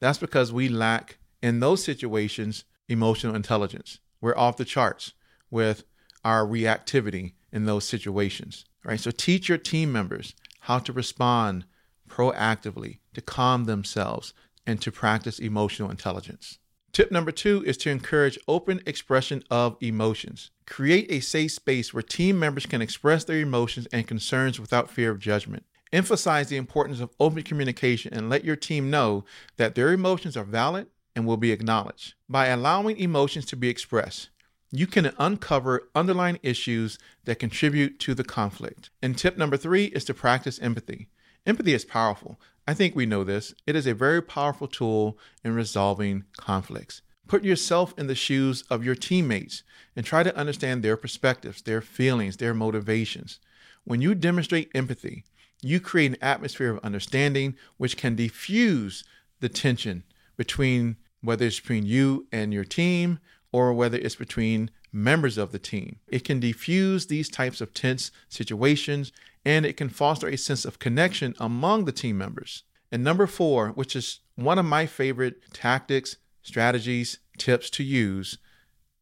That's 0.00 0.18
because 0.18 0.52
we 0.52 0.68
lack, 0.68 1.18
in 1.42 1.60
those 1.60 1.82
situations, 1.82 2.64
emotional 2.88 3.34
intelligence. 3.34 3.98
We're 4.20 4.36
off 4.36 4.56
the 4.56 4.64
charts 4.64 5.12
with 5.50 5.84
our 6.24 6.44
reactivity 6.46 7.32
in 7.52 7.64
those 7.64 7.84
situations. 7.84 8.64
Right? 8.84 9.00
So 9.00 9.10
teach 9.10 9.48
your 9.48 9.58
team 9.58 9.92
members 9.92 10.34
how 10.60 10.78
to 10.80 10.92
respond 10.92 11.64
proactively, 12.08 12.98
to 13.14 13.20
calm 13.20 13.64
themselves, 13.64 14.32
and 14.68 14.80
to 14.82 14.92
practice 14.92 15.38
emotional 15.38 15.90
intelligence. 15.90 16.58
Tip 16.92 17.10
number 17.10 17.32
two 17.32 17.64
is 17.64 17.76
to 17.78 17.90
encourage 17.90 18.38
open 18.46 18.82
expression 18.84 19.42
of 19.50 19.76
emotions. 19.80 20.50
Create 20.66 21.10
a 21.10 21.20
safe 21.20 21.52
space 21.52 21.94
where 21.94 22.02
team 22.02 22.38
members 22.38 22.66
can 22.66 22.82
express 22.82 23.24
their 23.24 23.40
emotions 23.40 23.88
and 23.92 24.06
concerns 24.06 24.60
without 24.60 24.90
fear 24.90 25.10
of 25.10 25.18
judgment. 25.18 25.64
Emphasize 25.90 26.48
the 26.48 26.58
importance 26.58 27.00
of 27.00 27.10
open 27.18 27.42
communication 27.42 28.12
and 28.12 28.28
let 28.28 28.44
your 28.44 28.56
team 28.56 28.90
know 28.90 29.24
that 29.56 29.74
their 29.74 29.92
emotions 29.92 30.36
are 30.36 30.44
valid 30.44 30.86
and 31.16 31.26
will 31.26 31.38
be 31.38 31.50
acknowledged. 31.50 32.12
By 32.28 32.48
allowing 32.48 32.98
emotions 32.98 33.46
to 33.46 33.56
be 33.56 33.70
expressed, 33.70 34.28
you 34.70 34.86
can 34.86 35.12
uncover 35.18 35.88
underlying 35.94 36.38
issues 36.42 36.98
that 37.24 37.38
contribute 37.38 37.98
to 38.00 38.14
the 38.14 38.24
conflict. 38.24 38.90
And 39.02 39.16
tip 39.16 39.38
number 39.38 39.56
three 39.56 39.86
is 39.86 40.04
to 40.04 40.14
practice 40.14 40.58
empathy. 40.58 41.08
Empathy 41.46 41.72
is 41.72 41.84
powerful. 41.84 42.38
I 42.66 42.74
think 42.74 42.94
we 42.94 43.06
know 43.06 43.24
this. 43.24 43.54
It 43.66 43.74
is 43.74 43.86
a 43.86 43.94
very 43.94 44.20
powerful 44.20 44.68
tool 44.68 45.18
in 45.42 45.54
resolving 45.54 46.24
conflicts. 46.36 47.00
Put 47.26 47.44
yourself 47.44 47.94
in 47.96 48.06
the 48.06 48.14
shoes 48.14 48.62
of 48.70 48.84
your 48.84 48.94
teammates 48.94 49.62
and 49.96 50.04
try 50.04 50.22
to 50.22 50.36
understand 50.36 50.82
their 50.82 50.96
perspectives, 50.96 51.62
their 51.62 51.80
feelings, 51.80 52.36
their 52.36 52.54
motivations. 52.54 53.38
When 53.84 54.02
you 54.02 54.14
demonstrate 54.14 54.70
empathy, 54.74 55.24
you 55.62 55.80
create 55.80 56.12
an 56.12 56.22
atmosphere 56.22 56.70
of 56.70 56.84
understanding 56.84 57.56
which 57.76 57.96
can 57.96 58.14
diffuse 58.16 59.04
the 59.40 59.48
tension 59.48 60.04
between 60.36 60.96
whether 61.20 61.46
it's 61.46 61.60
between 61.60 61.86
you 61.86 62.26
and 62.30 62.52
your 62.52 62.64
team 62.64 63.18
or 63.52 63.72
whether 63.72 63.98
it's 63.98 64.14
between 64.14 64.70
members 64.92 65.36
of 65.36 65.52
the 65.52 65.58
team. 65.58 65.98
It 66.06 66.24
can 66.24 66.40
diffuse 66.40 67.06
these 67.06 67.28
types 67.28 67.60
of 67.60 67.74
tense 67.74 68.10
situations 68.28 69.12
and 69.44 69.64
it 69.64 69.76
can 69.76 69.88
foster 69.88 70.28
a 70.28 70.36
sense 70.36 70.64
of 70.64 70.78
connection 70.78 71.34
among 71.38 71.84
the 71.84 71.92
team 71.92 72.18
members. 72.18 72.64
And 72.90 73.04
number 73.04 73.26
four, 73.26 73.68
which 73.70 73.94
is 73.94 74.20
one 74.34 74.58
of 74.58 74.64
my 74.64 74.86
favorite 74.86 75.52
tactics, 75.52 76.16
strategies, 76.42 77.18
tips 77.36 77.70
to 77.70 77.82
use, 77.82 78.38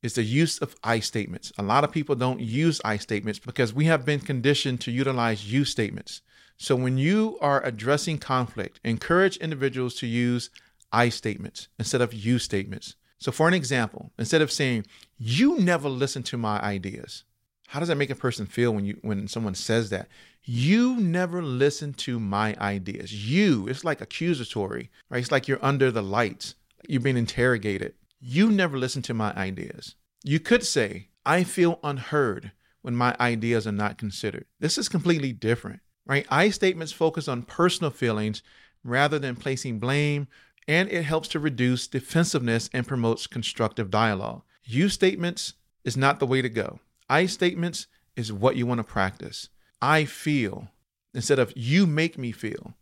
is 0.02 0.14
the 0.14 0.22
use 0.22 0.58
of 0.58 0.76
I 0.84 1.00
statements. 1.00 1.52
A 1.58 1.62
lot 1.62 1.84
of 1.84 1.92
people 1.92 2.14
don't 2.14 2.40
use 2.40 2.80
I 2.84 2.96
statements 2.96 3.38
because 3.38 3.74
we 3.74 3.86
have 3.86 4.04
been 4.04 4.20
conditioned 4.20 4.80
to 4.82 4.90
utilize 4.90 5.52
you 5.52 5.64
statements. 5.64 6.20
So 6.56 6.74
when 6.76 6.96
you 6.96 7.38
are 7.40 7.64
addressing 7.64 8.18
conflict, 8.18 8.80
encourage 8.84 9.36
individuals 9.38 9.94
to 9.96 10.06
use 10.06 10.50
I 10.92 11.08
statements 11.08 11.68
instead 11.78 12.00
of 12.00 12.14
you 12.14 12.38
statements. 12.38 12.94
So 13.18 13.32
for 13.32 13.48
an 13.48 13.54
example, 13.54 14.12
instead 14.18 14.42
of 14.42 14.52
saying, 14.52 14.86
you 15.18 15.58
never 15.58 15.88
listen 15.88 16.22
to 16.24 16.36
my 16.36 16.60
ideas, 16.60 17.24
how 17.68 17.80
does 17.80 17.88
that 17.88 17.96
make 17.96 18.10
a 18.10 18.14
person 18.14 18.46
feel 18.46 18.72
when 18.72 18.84
you 18.84 18.98
when 19.02 19.28
someone 19.28 19.54
says 19.54 19.90
that? 19.90 20.08
You 20.44 20.96
never 21.00 21.42
listen 21.42 21.92
to 21.94 22.20
my 22.20 22.56
ideas. 22.60 23.12
You, 23.12 23.66
it's 23.66 23.84
like 23.84 24.00
accusatory, 24.00 24.90
right? 25.10 25.20
It's 25.20 25.32
like 25.32 25.48
you're 25.48 25.64
under 25.64 25.90
the 25.90 26.02
lights. 26.02 26.54
You're 26.88 27.00
being 27.00 27.16
interrogated. 27.16 27.94
You 28.20 28.50
never 28.50 28.78
listen 28.78 29.02
to 29.02 29.14
my 29.14 29.34
ideas. 29.34 29.96
You 30.22 30.38
could 30.38 30.64
say, 30.64 31.08
I 31.24 31.42
feel 31.42 31.80
unheard 31.82 32.52
when 32.82 32.94
my 32.94 33.16
ideas 33.18 33.66
are 33.66 33.72
not 33.72 33.98
considered. 33.98 34.46
This 34.60 34.78
is 34.78 34.88
completely 34.88 35.32
different, 35.32 35.80
right? 36.06 36.24
I 36.30 36.50
statements 36.50 36.92
focus 36.92 37.26
on 37.26 37.42
personal 37.42 37.90
feelings 37.90 38.42
rather 38.84 39.18
than 39.18 39.34
placing 39.34 39.80
blame, 39.80 40.28
and 40.68 40.88
it 40.90 41.02
helps 41.02 41.26
to 41.28 41.40
reduce 41.40 41.88
defensiveness 41.88 42.70
and 42.72 42.86
promotes 42.86 43.26
constructive 43.26 43.90
dialogue. 43.90 44.42
You 44.62 44.88
statements 44.88 45.54
is 45.84 45.96
not 45.96 46.20
the 46.20 46.26
way 46.26 46.42
to 46.42 46.48
go. 46.48 46.78
I 47.08 47.26
statements 47.26 47.86
is 48.16 48.32
what 48.32 48.56
you 48.56 48.66
want 48.66 48.78
to 48.78 48.84
practice. 48.84 49.48
I 49.80 50.04
feel 50.04 50.68
instead 51.14 51.38
of 51.38 51.52
you 51.56 51.86
make 51.86 52.18
me 52.18 52.32
feel, 52.32 52.74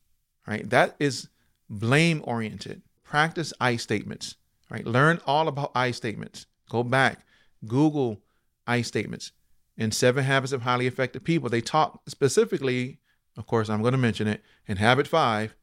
right? 0.47 0.69
That 0.69 0.97
is 0.99 1.29
blame 1.69 2.23
oriented. 2.25 2.83
Practice 3.03 3.53
I 3.61 3.77
statements, 3.77 4.37
right? 4.71 4.87
Learn 4.87 5.21
all 5.27 5.49
about 5.49 5.73
I 5.75 5.91
statements. 5.91 6.47
Go 6.69 6.83
back, 6.83 7.25
Google 7.67 8.21
I 8.67 8.83
statements. 8.83 9.33
In 9.77 9.91
Seven 9.91 10.25
Habits 10.25 10.53
of 10.53 10.63
Highly 10.63 10.87
Effective 10.87 11.25
People, 11.25 11.49
they 11.49 11.61
talk 11.61 12.01
specifically, 12.09 13.01
of 13.37 13.47
course, 13.47 13.69
I'm 13.69 13.83
going 13.83 13.93
to 13.93 13.99
mention 13.99 14.27
it, 14.29 14.43
in 14.67 14.77
Habit 14.77 15.09
5, 15.09 15.55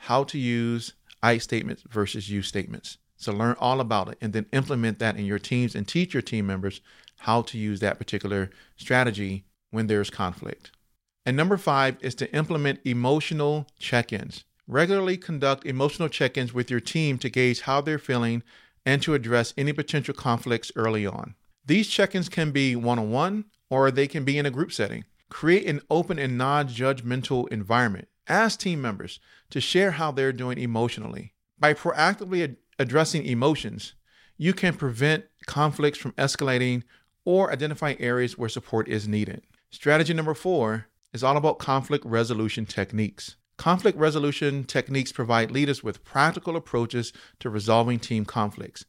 how 0.00 0.24
to 0.24 0.38
use 0.38 0.94
I 1.22 1.38
statements 1.38 1.82
versus 1.88 2.30
you 2.30 2.42
statements. 2.42 2.98
So 3.16 3.32
learn 3.32 3.56
all 3.58 3.80
about 3.80 4.08
it 4.08 4.18
and 4.20 4.32
then 4.32 4.46
implement 4.52 4.98
that 4.98 5.16
in 5.16 5.24
your 5.24 5.38
teams 5.38 5.74
and 5.74 5.88
teach 5.88 6.14
your 6.14 6.22
team 6.22 6.46
members 6.46 6.80
how 7.20 7.42
to 7.42 7.58
use 7.58 7.80
that 7.80 7.98
particular 7.98 8.50
strategy 8.76 9.44
when 9.70 9.86
there's 9.86 10.10
conflict. 10.10 10.70
And 11.24 11.36
number 11.36 11.56
five 11.56 11.96
is 12.00 12.14
to 12.16 12.32
implement 12.34 12.80
emotional 12.84 13.66
check 13.78 14.12
ins. 14.12 14.44
Regularly 14.68 15.16
conduct 15.16 15.66
emotional 15.66 16.08
check 16.08 16.36
ins 16.36 16.54
with 16.54 16.70
your 16.70 16.80
team 16.80 17.18
to 17.18 17.28
gauge 17.28 17.62
how 17.62 17.80
they're 17.80 17.98
feeling 17.98 18.42
and 18.84 19.02
to 19.02 19.14
address 19.14 19.52
any 19.56 19.72
potential 19.72 20.14
conflicts 20.14 20.70
early 20.76 21.06
on. 21.06 21.34
These 21.64 21.88
check 21.88 22.14
ins 22.14 22.28
can 22.28 22.52
be 22.52 22.76
one 22.76 22.98
on 22.98 23.10
one 23.10 23.46
or 23.68 23.90
they 23.90 24.06
can 24.06 24.24
be 24.24 24.38
in 24.38 24.46
a 24.46 24.50
group 24.50 24.72
setting. 24.72 25.04
Create 25.28 25.66
an 25.66 25.80
open 25.90 26.18
and 26.18 26.38
non 26.38 26.68
judgmental 26.68 27.48
environment. 27.48 28.08
Ask 28.28 28.60
team 28.60 28.80
members 28.80 29.18
to 29.50 29.60
share 29.60 29.92
how 29.92 30.12
they're 30.12 30.32
doing 30.32 30.58
emotionally. 30.58 31.32
By 31.58 31.74
proactively 31.74 32.44
ad- 32.44 32.56
addressing 32.78 33.24
emotions, 33.24 33.94
you 34.36 34.52
can 34.52 34.74
prevent 34.74 35.24
conflicts 35.46 35.98
from 35.98 36.12
escalating 36.12 36.84
or 37.26 37.52
identify 37.52 37.94
areas 37.98 38.38
where 38.38 38.48
support 38.48 38.88
is 38.88 39.06
needed. 39.06 39.42
Strategy 39.70 40.14
number 40.14 40.32
four 40.32 40.86
is 41.12 41.22
all 41.22 41.36
about 41.36 41.58
conflict 41.58 42.06
resolution 42.06 42.64
techniques. 42.64 43.36
Conflict 43.58 43.98
resolution 43.98 44.64
techniques 44.64 45.12
provide 45.12 45.50
leaders 45.50 45.82
with 45.82 46.04
practical 46.04 46.56
approaches 46.56 47.12
to 47.40 47.50
resolving 47.50 47.98
team 47.98 48.24
conflicts. 48.24 48.84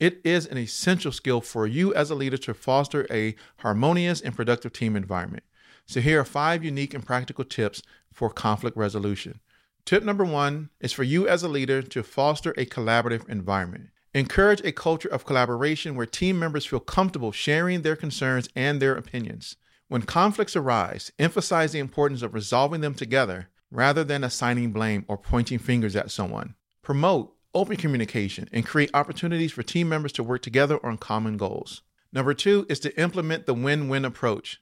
It 0.00 0.20
is 0.24 0.46
an 0.46 0.58
essential 0.58 1.12
skill 1.12 1.40
for 1.40 1.66
you 1.66 1.94
as 1.94 2.10
a 2.10 2.14
leader 2.14 2.38
to 2.38 2.54
foster 2.54 3.06
a 3.10 3.36
harmonious 3.58 4.20
and 4.20 4.34
productive 4.34 4.72
team 4.72 4.96
environment. 4.96 5.44
So, 5.86 6.00
here 6.00 6.20
are 6.20 6.24
five 6.24 6.64
unique 6.64 6.94
and 6.94 7.04
practical 7.04 7.44
tips 7.44 7.82
for 8.12 8.30
conflict 8.30 8.76
resolution. 8.76 9.40
Tip 9.84 10.04
number 10.04 10.24
one 10.24 10.70
is 10.80 10.92
for 10.92 11.02
you 11.02 11.28
as 11.28 11.42
a 11.42 11.48
leader 11.48 11.82
to 11.82 12.02
foster 12.02 12.52
a 12.52 12.66
collaborative 12.66 13.28
environment. 13.28 13.90
Encourage 14.14 14.60
a 14.60 14.72
culture 14.72 15.08
of 15.08 15.24
collaboration 15.24 15.94
where 15.94 16.04
team 16.04 16.38
members 16.38 16.66
feel 16.66 16.80
comfortable 16.80 17.32
sharing 17.32 17.80
their 17.80 17.96
concerns 17.96 18.46
and 18.54 18.80
their 18.80 18.94
opinions. 18.94 19.56
When 19.88 20.02
conflicts 20.02 20.54
arise, 20.54 21.10
emphasize 21.18 21.72
the 21.72 21.78
importance 21.78 22.20
of 22.20 22.34
resolving 22.34 22.82
them 22.82 22.92
together 22.92 23.48
rather 23.70 24.04
than 24.04 24.22
assigning 24.22 24.70
blame 24.70 25.06
or 25.08 25.16
pointing 25.16 25.58
fingers 25.58 25.96
at 25.96 26.10
someone. 26.10 26.56
Promote 26.82 27.34
open 27.54 27.76
communication 27.76 28.50
and 28.52 28.66
create 28.66 28.90
opportunities 28.92 29.52
for 29.52 29.62
team 29.62 29.88
members 29.88 30.12
to 30.12 30.22
work 30.22 30.42
together 30.42 30.78
on 30.84 30.98
common 30.98 31.38
goals. 31.38 31.80
Number 32.12 32.34
two 32.34 32.66
is 32.68 32.80
to 32.80 33.00
implement 33.00 33.46
the 33.46 33.54
win 33.54 33.88
win 33.88 34.04
approach. 34.04 34.60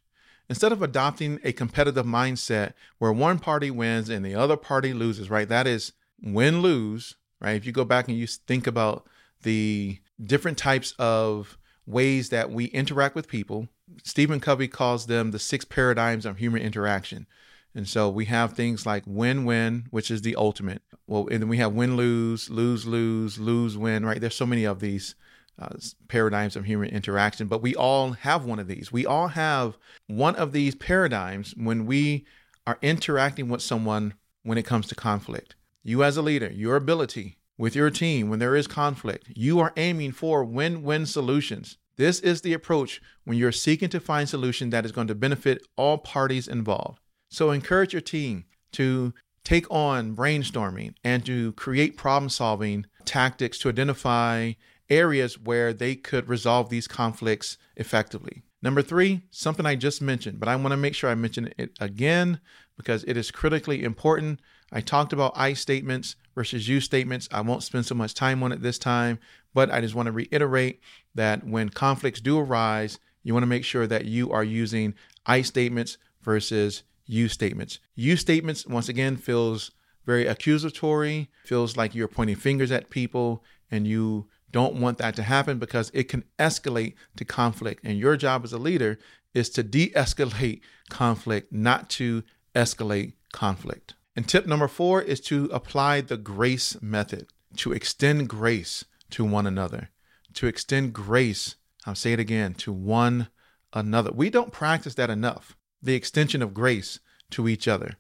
Instead 0.49 0.71
of 0.71 0.81
adopting 0.81 1.41
a 1.43 1.53
competitive 1.53 2.07
mindset 2.07 2.75
where 2.99 3.13
one 3.13 3.41
party 3.41 3.71
wins 3.71 4.09
and 4.09 4.25
the 4.25 4.37
other 4.37 4.57
party 4.57 4.93
loses, 4.93 5.29
right? 5.29 5.49
That 5.49 5.67
is 5.67 5.93
win 6.23 6.63
lose, 6.63 7.17
right? 7.41 7.57
If 7.57 7.67
you 7.67 7.73
go 7.73 7.85
back 7.85 8.07
and 8.07 8.17
you 8.17 8.29
think 8.29 8.69
about 8.69 9.09
the 9.43 9.99
different 10.23 10.59
types 10.59 10.95
of 10.99 11.59
ways 11.87 12.29
that 12.31 12.51
we 12.51 12.67
interact 12.67 13.15
with 13.15 13.29
people. 13.29 13.69
Stephen 14.05 14.41
Covey 14.41 14.69
calls 14.69 15.07
them 15.07 15.31
the 15.31 15.39
six 15.39 15.65
paradigms 15.65 16.25
of 16.25 16.39
human 16.39 16.63
interaction. 16.63 17.27
And 17.75 17.89
so 17.89 18.09
we 18.09 18.25
have 18.27 18.53
things 18.53 18.85
like 18.85 19.05
win 19.07 19.45
win, 19.45 19.87
which 19.91 20.11
is 20.11 20.23
the 20.23 20.37
ultimate. 20.37 20.83
Well, 21.07 21.29
and 21.31 21.43
then 21.43 21.49
we 21.49 21.59
have 21.59 21.73
win 21.73 21.97
lose, 21.97 22.51
lose 22.51 22.87
lose, 22.87 23.39
lose 23.39 23.77
win, 23.77 24.05
right? 24.05 24.21
There's 24.21 24.35
so 24.35 24.47
many 24.47 24.65
of 24.65 24.81
these 24.81 25.15
uh, 25.59 25.77
paradigms 26.09 26.57
of 26.57 26.65
human 26.65 26.89
interaction, 26.89 27.47
but 27.47 27.63
we 27.63 27.75
all 27.75 28.13
have 28.13 28.45
one 28.45 28.59
of 28.59 28.67
these. 28.67 28.91
We 28.91 29.07
all 29.07 29.29
have 29.29 29.77
one 30.07 30.35
of 30.37 30.53
these 30.53 30.75
paradigms 30.75 31.55
when 31.57 31.87
we 31.87 32.25
are 32.67 32.79
interacting 32.83 33.49
with 33.49 33.63
someone 33.63 34.15
when 34.43 34.59
it 34.59 34.65
comes 34.65 34.87
to 34.89 34.95
conflict. 34.95 35.55
You, 35.83 36.03
as 36.03 36.17
a 36.17 36.23
leader, 36.23 36.51
your 36.51 36.77
ability 36.77 37.37
with 37.61 37.77
your 37.77 37.91
team 37.91 38.31
when 38.31 38.39
there 38.39 38.57
is 38.57 38.67
conflict. 38.67 39.27
You 39.37 39.61
are 39.61 39.75
aiming 39.77 40.13
for 40.13 40.43
win 40.43 40.83
win 40.83 41.05
solutions. 41.05 41.77
This 41.97 42.19
is 42.19 42.41
the 42.41 42.55
approach 42.55 43.03
when 43.25 43.37
you're 43.37 43.53
seeking 43.53 43.91
to 43.91 44.01
find 44.01 44.27
solution 44.27 44.71
that 44.71 44.87
is 44.87 44.93
going 44.93 45.09
to 45.09 45.15
benefit 45.15 45.67
all 45.77 45.99
parties 45.99 46.49
involved. 46.49 47.01
So 47.31 47.51
encourage 47.51 47.93
your 47.93 48.01
team 48.01 48.47
to 48.73 49.13
take 49.45 49.71
on 49.71 50.17
brainstorming 50.17 50.95
and 51.05 51.25
to 51.27 51.53
create 51.53 51.99
problem 51.99 52.31
solving 52.31 52.87
tactics 53.05 53.59
to 53.59 53.69
identify 53.69 54.53
areas 54.89 55.39
where 55.39 55.75
they 55.75 55.95
could 55.95 56.31
resolve 56.31 56.71
these 56.71 56.89
conflicts 56.89 57.59
effectively. 57.77 58.43
Number 58.63 58.83
three, 58.83 59.23
something 59.31 59.65
I 59.65 59.75
just 59.75 60.03
mentioned, 60.03 60.39
but 60.39 60.49
I 60.49 60.57
want 60.57 60.73
to 60.73 60.77
make 60.77 60.95
sure 60.95 61.09
I 61.09 61.15
mention 61.15 61.53
it 61.57 61.73
again 61.81 62.41
because 62.77 63.05
it 63.05 63.17
is 63.17 63.31
critically 63.31 63.83
important. 63.83 64.41
I 64.71 64.83
talked 64.83 65.13
about 65.13 65.33
I 65.35 65.55
statements 65.55 66.17
versus 66.35 66.69
you 66.69 66.81
statements. 66.81 67.29
I 67.33 67.41
won't 67.41 67.63
spend 67.63 67.87
so 67.87 67.95
much 67.95 68.15
time 68.15 68.43
on 68.43 68.53
it 68.53 68.63
this 68.63 68.79
time, 68.79 69.19
but 69.55 69.71
I 69.71 69.81
just 69.81 69.95
want 69.95 70.07
to 70.07 70.13
reiterate 70.13 70.81
that 71.15 71.47
when 71.47 71.71
conflicts 71.71 72.21
do 72.21 72.39
arise, 72.39 72.99
you 73.23 73.33
want 73.33 73.43
to 73.43 73.49
make 73.49 73.65
sure 73.65 73.87
that 73.87 74.05
you 74.05 74.31
are 74.31 74.45
using 74.45 74.95
I 75.27 75.43
statements 75.43 75.97
versus 76.23 76.83
you 77.07 77.29
statements. 77.29 77.79
You 77.95 78.17
statements, 78.17 78.67
once 78.67 78.89
again, 78.89 79.17
feels 79.17 79.71
very 80.07 80.27
accusatory, 80.27 81.31
feels 81.45 81.77
like 81.77 81.95
you're 81.95 82.09
pointing 82.09 82.37
fingers 82.37 82.71
at 82.71 82.91
people, 82.91 83.43
and 83.71 83.87
you 83.87 84.29
don't 84.53 84.81
want 84.81 84.99
that 84.99 85.15
to 85.17 85.23
happen 85.23 85.59
because 85.59 85.91
it 85.95 86.05
can 86.05 86.25
escalate 86.39 86.95
to 87.17 87.25
conflict. 87.25 87.85
And 87.85 87.99
your 87.99 88.17
job 88.17 88.45
as 88.45 88.53
a 88.53 88.59
leader 88.59 88.99
is 89.35 89.51
to 89.51 89.63
de 89.63 89.91
escalate 89.91 90.61
conflict, 90.89 91.53
not 91.53 91.89
to 91.91 92.23
escalate 92.55 93.15
conflict. 93.33 93.95
And 94.17 94.29
tip 94.29 94.47
number 94.47 94.69
four 94.69 95.01
is 95.01 95.21
to 95.23 95.49
apply 95.53 96.01
the 96.01 96.17
grace 96.17 96.81
method, 96.83 97.29
to 97.59 97.73
extend 97.73 98.29
grace 98.29 98.85
to 99.11 99.25
one 99.25 99.47
another, 99.47 99.91
to 100.35 100.47
extend 100.47 100.93
grace, 100.93 101.57
I'll 101.87 101.95
say 101.95 102.13
it 102.13 102.21
again, 102.21 102.55
to 102.55 102.73
one 102.73 103.29
another. 103.73 104.11
We 104.13 104.31
don't 104.31 104.53
practice 104.53 104.95
that 104.97 105.11
enough, 105.11 105.57
the 105.83 105.95
extension 105.95 106.43
of 106.43 106.55
grace 106.55 106.99
to 107.31 107.49
each 107.49 107.69
other. 107.69 107.97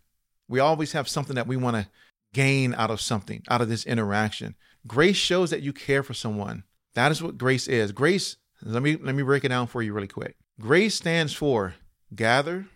We 0.49 0.59
always 0.59 0.93
have 0.93 1.09
something 1.09 1.37
that 1.37 1.47
we 1.47 1.57
want 1.57 1.77
to 1.77 1.89
gain 2.33 2.75
out 2.75 2.91
of 2.91 3.01
something, 3.01 3.43
out 3.49 3.61
of 3.61 3.69
this 3.69 3.87
interaction. 3.87 4.57
Grace 4.87 5.17
shows 5.17 5.51
that 5.51 5.63
you 5.63 5.73
care 5.73 6.03
for 6.03 6.15
someone. 6.15 6.65
That 6.95 7.13
is 7.13 7.23
what 7.23 7.39
grace 7.39 7.69
is. 7.69 7.93
Grace, 7.93 8.37
let 8.63 8.83
me 8.83 8.97
let 8.97 9.15
me 9.15 9.23
break 9.23 9.45
it 9.45 9.49
down 9.49 9.67
for 9.67 9.83
you 9.83 9.93
really 9.93 10.09
quick. 10.09 10.37
Grace 10.59 10.95
stands 10.95 11.33
for 11.33 11.75
gather, 12.15 12.67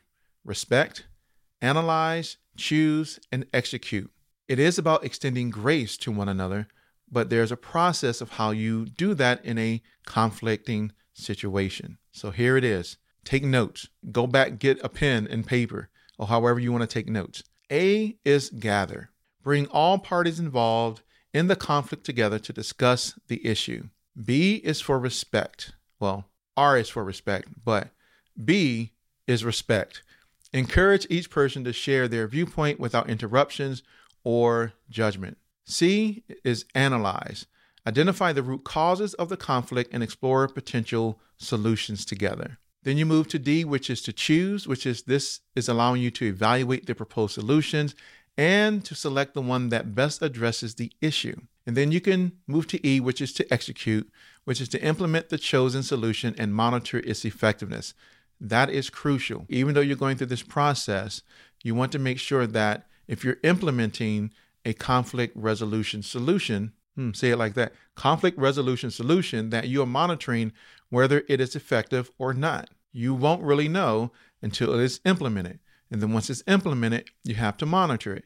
respect, 0.44 1.06
analyze, 1.60 2.36
choose, 2.56 3.18
and 3.32 3.46
execute. 3.52 4.10
It 4.48 4.58
is 4.58 4.78
about 4.78 5.04
extending 5.04 5.50
grace 5.50 5.96
to 5.98 6.12
one 6.12 6.28
another, 6.28 6.68
but 7.10 7.30
there's 7.30 7.52
a 7.52 7.56
process 7.56 8.20
of 8.20 8.30
how 8.30 8.50
you 8.50 8.84
do 8.84 9.14
that 9.14 9.44
in 9.44 9.58
a 9.58 9.82
conflicting 10.06 10.92
situation. 11.14 11.98
So 12.12 12.30
here 12.30 12.56
it 12.56 12.64
is. 12.64 12.98
Take 13.24 13.44
notes. 13.44 13.88
Go 14.12 14.26
back, 14.26 14.58
get 14.58 14.84
a 14.84 14.88
pen 14.88 15.26
and 15.30 15.46
paper, 15.46 15.88
or 16.18 16.26
however 16.26 16.60
you 16.60 16.72
want 16.72 16.82
to 16.82 16.86
take 16.86 17.08
notes. 17.08 17.42
A 17.72 18.16
is 18.24 18.50
gather. 18.50 19.10
Bring 19.42 19.66
all 19.68 19.98
parties 19.98 20.38
involved 20.38 21.02
in 21.34 21.48
the 21.48 21.56
conflict 21.56 22.04
together 22.04 22.38
to 22.38 22.52
discuss 22.52 23.18
the 23.26 23.44
issue. 23.44 23.88
B 24.24 24.62
is 24.64 24.80
for 24.80 24.98
respect. 24.98 25.72
Well, 25.98 26.26
R 26.56 26.78
is 26.78 26.88
for 26.88 27.04
respect, 27.04 27.48
but 27.64 27.88
B 28.42 28.92
is 29.26 29.44
respect. 29.44 30.02
Encourage 30.52 31.06
each 31.10 31.30
person 31.30 31.64
to 31.64 31.72
share 31.72 32.06
their 32.06 32.28
viewpoint 32.28 32.78
without 32.78 33.10
interruptions 33.10 33.82
or 34.22 34.72
judgment. 34.88 35.36
C 35.64 36.22
is 36.44 36.64
analyze. 36.74 37.46
Identify 37.86 38.32
the 38.32 38.42
root 38.42 38.64
causes 38.64 39.14
of 39.14 39.28
the 39.28 39.36
conflict 39.36 39.92
and 39.92 40.02
explore 40.02 40.46
potential 40.46 41.18
solutions 41.36 42.04
together. 42.04 42.58
Then 42.84 42.96
you 42.96 43.06
move 43.06 43.28
to 43.28 43.38
D, 43.38 43.64
which 43.64 43.90
is 43.90 44.00
to 44.02 44.12
choose, 44.12 44.68
which 44.68 44.86
is 44.86 45.02
this 45.02 45.40
is 45.56 45.68
allowing 45.68 46.00
you 46.00 46.10
to 46.12 46.26
evaluate 46.26 46.86
the 46.86 46.94
proposed 46.94 47.34
solutions 47.34 47.94
and 48.36 48.84
to 48.84 48.94
select 48.94 49.34
the 49.34 49.40
one 49.40 49.68
that 49.68 49.94
best 49.94 50.22
addresses 50.22 50.74
the 50.74 50.92
issue. 51.00 51.36
And 51.66 51.76
then 51.76 51.92
you 51.92 52.00
can 52.00 52.32
move 52.46 52.66
to 52.68 52.86
E, 52.86 53.00
which 53.00 53.20
is 53.20 53.32
to 53.34 53.52
execute, 53.52 54.10
which 54.44 54.60
is 54.60 54.68
to 54.70 54.82
implement 54.82 55.28
the 55.28 55.38
chosen 55.38 55.82
solution 55.82 56.34
and 56.36 56.54
monitor 56.54 56.98
its 56.98 57.24
effectiveness. 57.24 57.94
That 58.40 58.68
is 58.70 58.90
crucial. 58.90 59.46
Even 59.48 59.74
though 59.74 59.80
you're 59.80 59.96
going 59.96 60.16
through 60.16 60.26
this 60.26 60.42
process, 60.42 61.22
you 61.62 61.74
want 61.74 61.92
to 61.92 61.98
make 61.98 62.18
sure 62.18 62.46
that 62.46 62.86
if 63.06 63.24
you're 63.24 63.38
implementing 63.42 64.30
a 64.64 64.74
conflict 64.74 65.36
resolution 65.36 66.02
solution, 66.02 66.72
hmm, 66.96 67.12
say 67.12 67.30
it 67.30 67.38
like 67.38 67.54
that 67.54 67.72
conflict 67.94 68.38
resolution 68.38 68.90
solution, 68.90 69.50
that 69.50 69.68
you 69.68 69.82
are 69.82 69.86
monitoring 69.86 70.52
whether 70.90 71.24
it 71.28 71.40
is 71.40 71.56
effective 71.56 72.10
or 72.18 72.34
not. 72.34 72.70
You 72.92 73.14
won't 73.14 73.42
really 73.42 73.68
know 73.68 74.12
until 74.42 74.74
it 74.74 74.82
is 74.82 75.00
implemented. 75.04 75.58
And 75.90 76.00
then 76.00 76.12
once 76.12 76.30
it's 76.30 76.42
implemented, 76.46 77.10
you 77.24 77.34
have 77.34 77.56
to 77.58 77.66
monitor 77.66 78.14
it. 78.14 78.24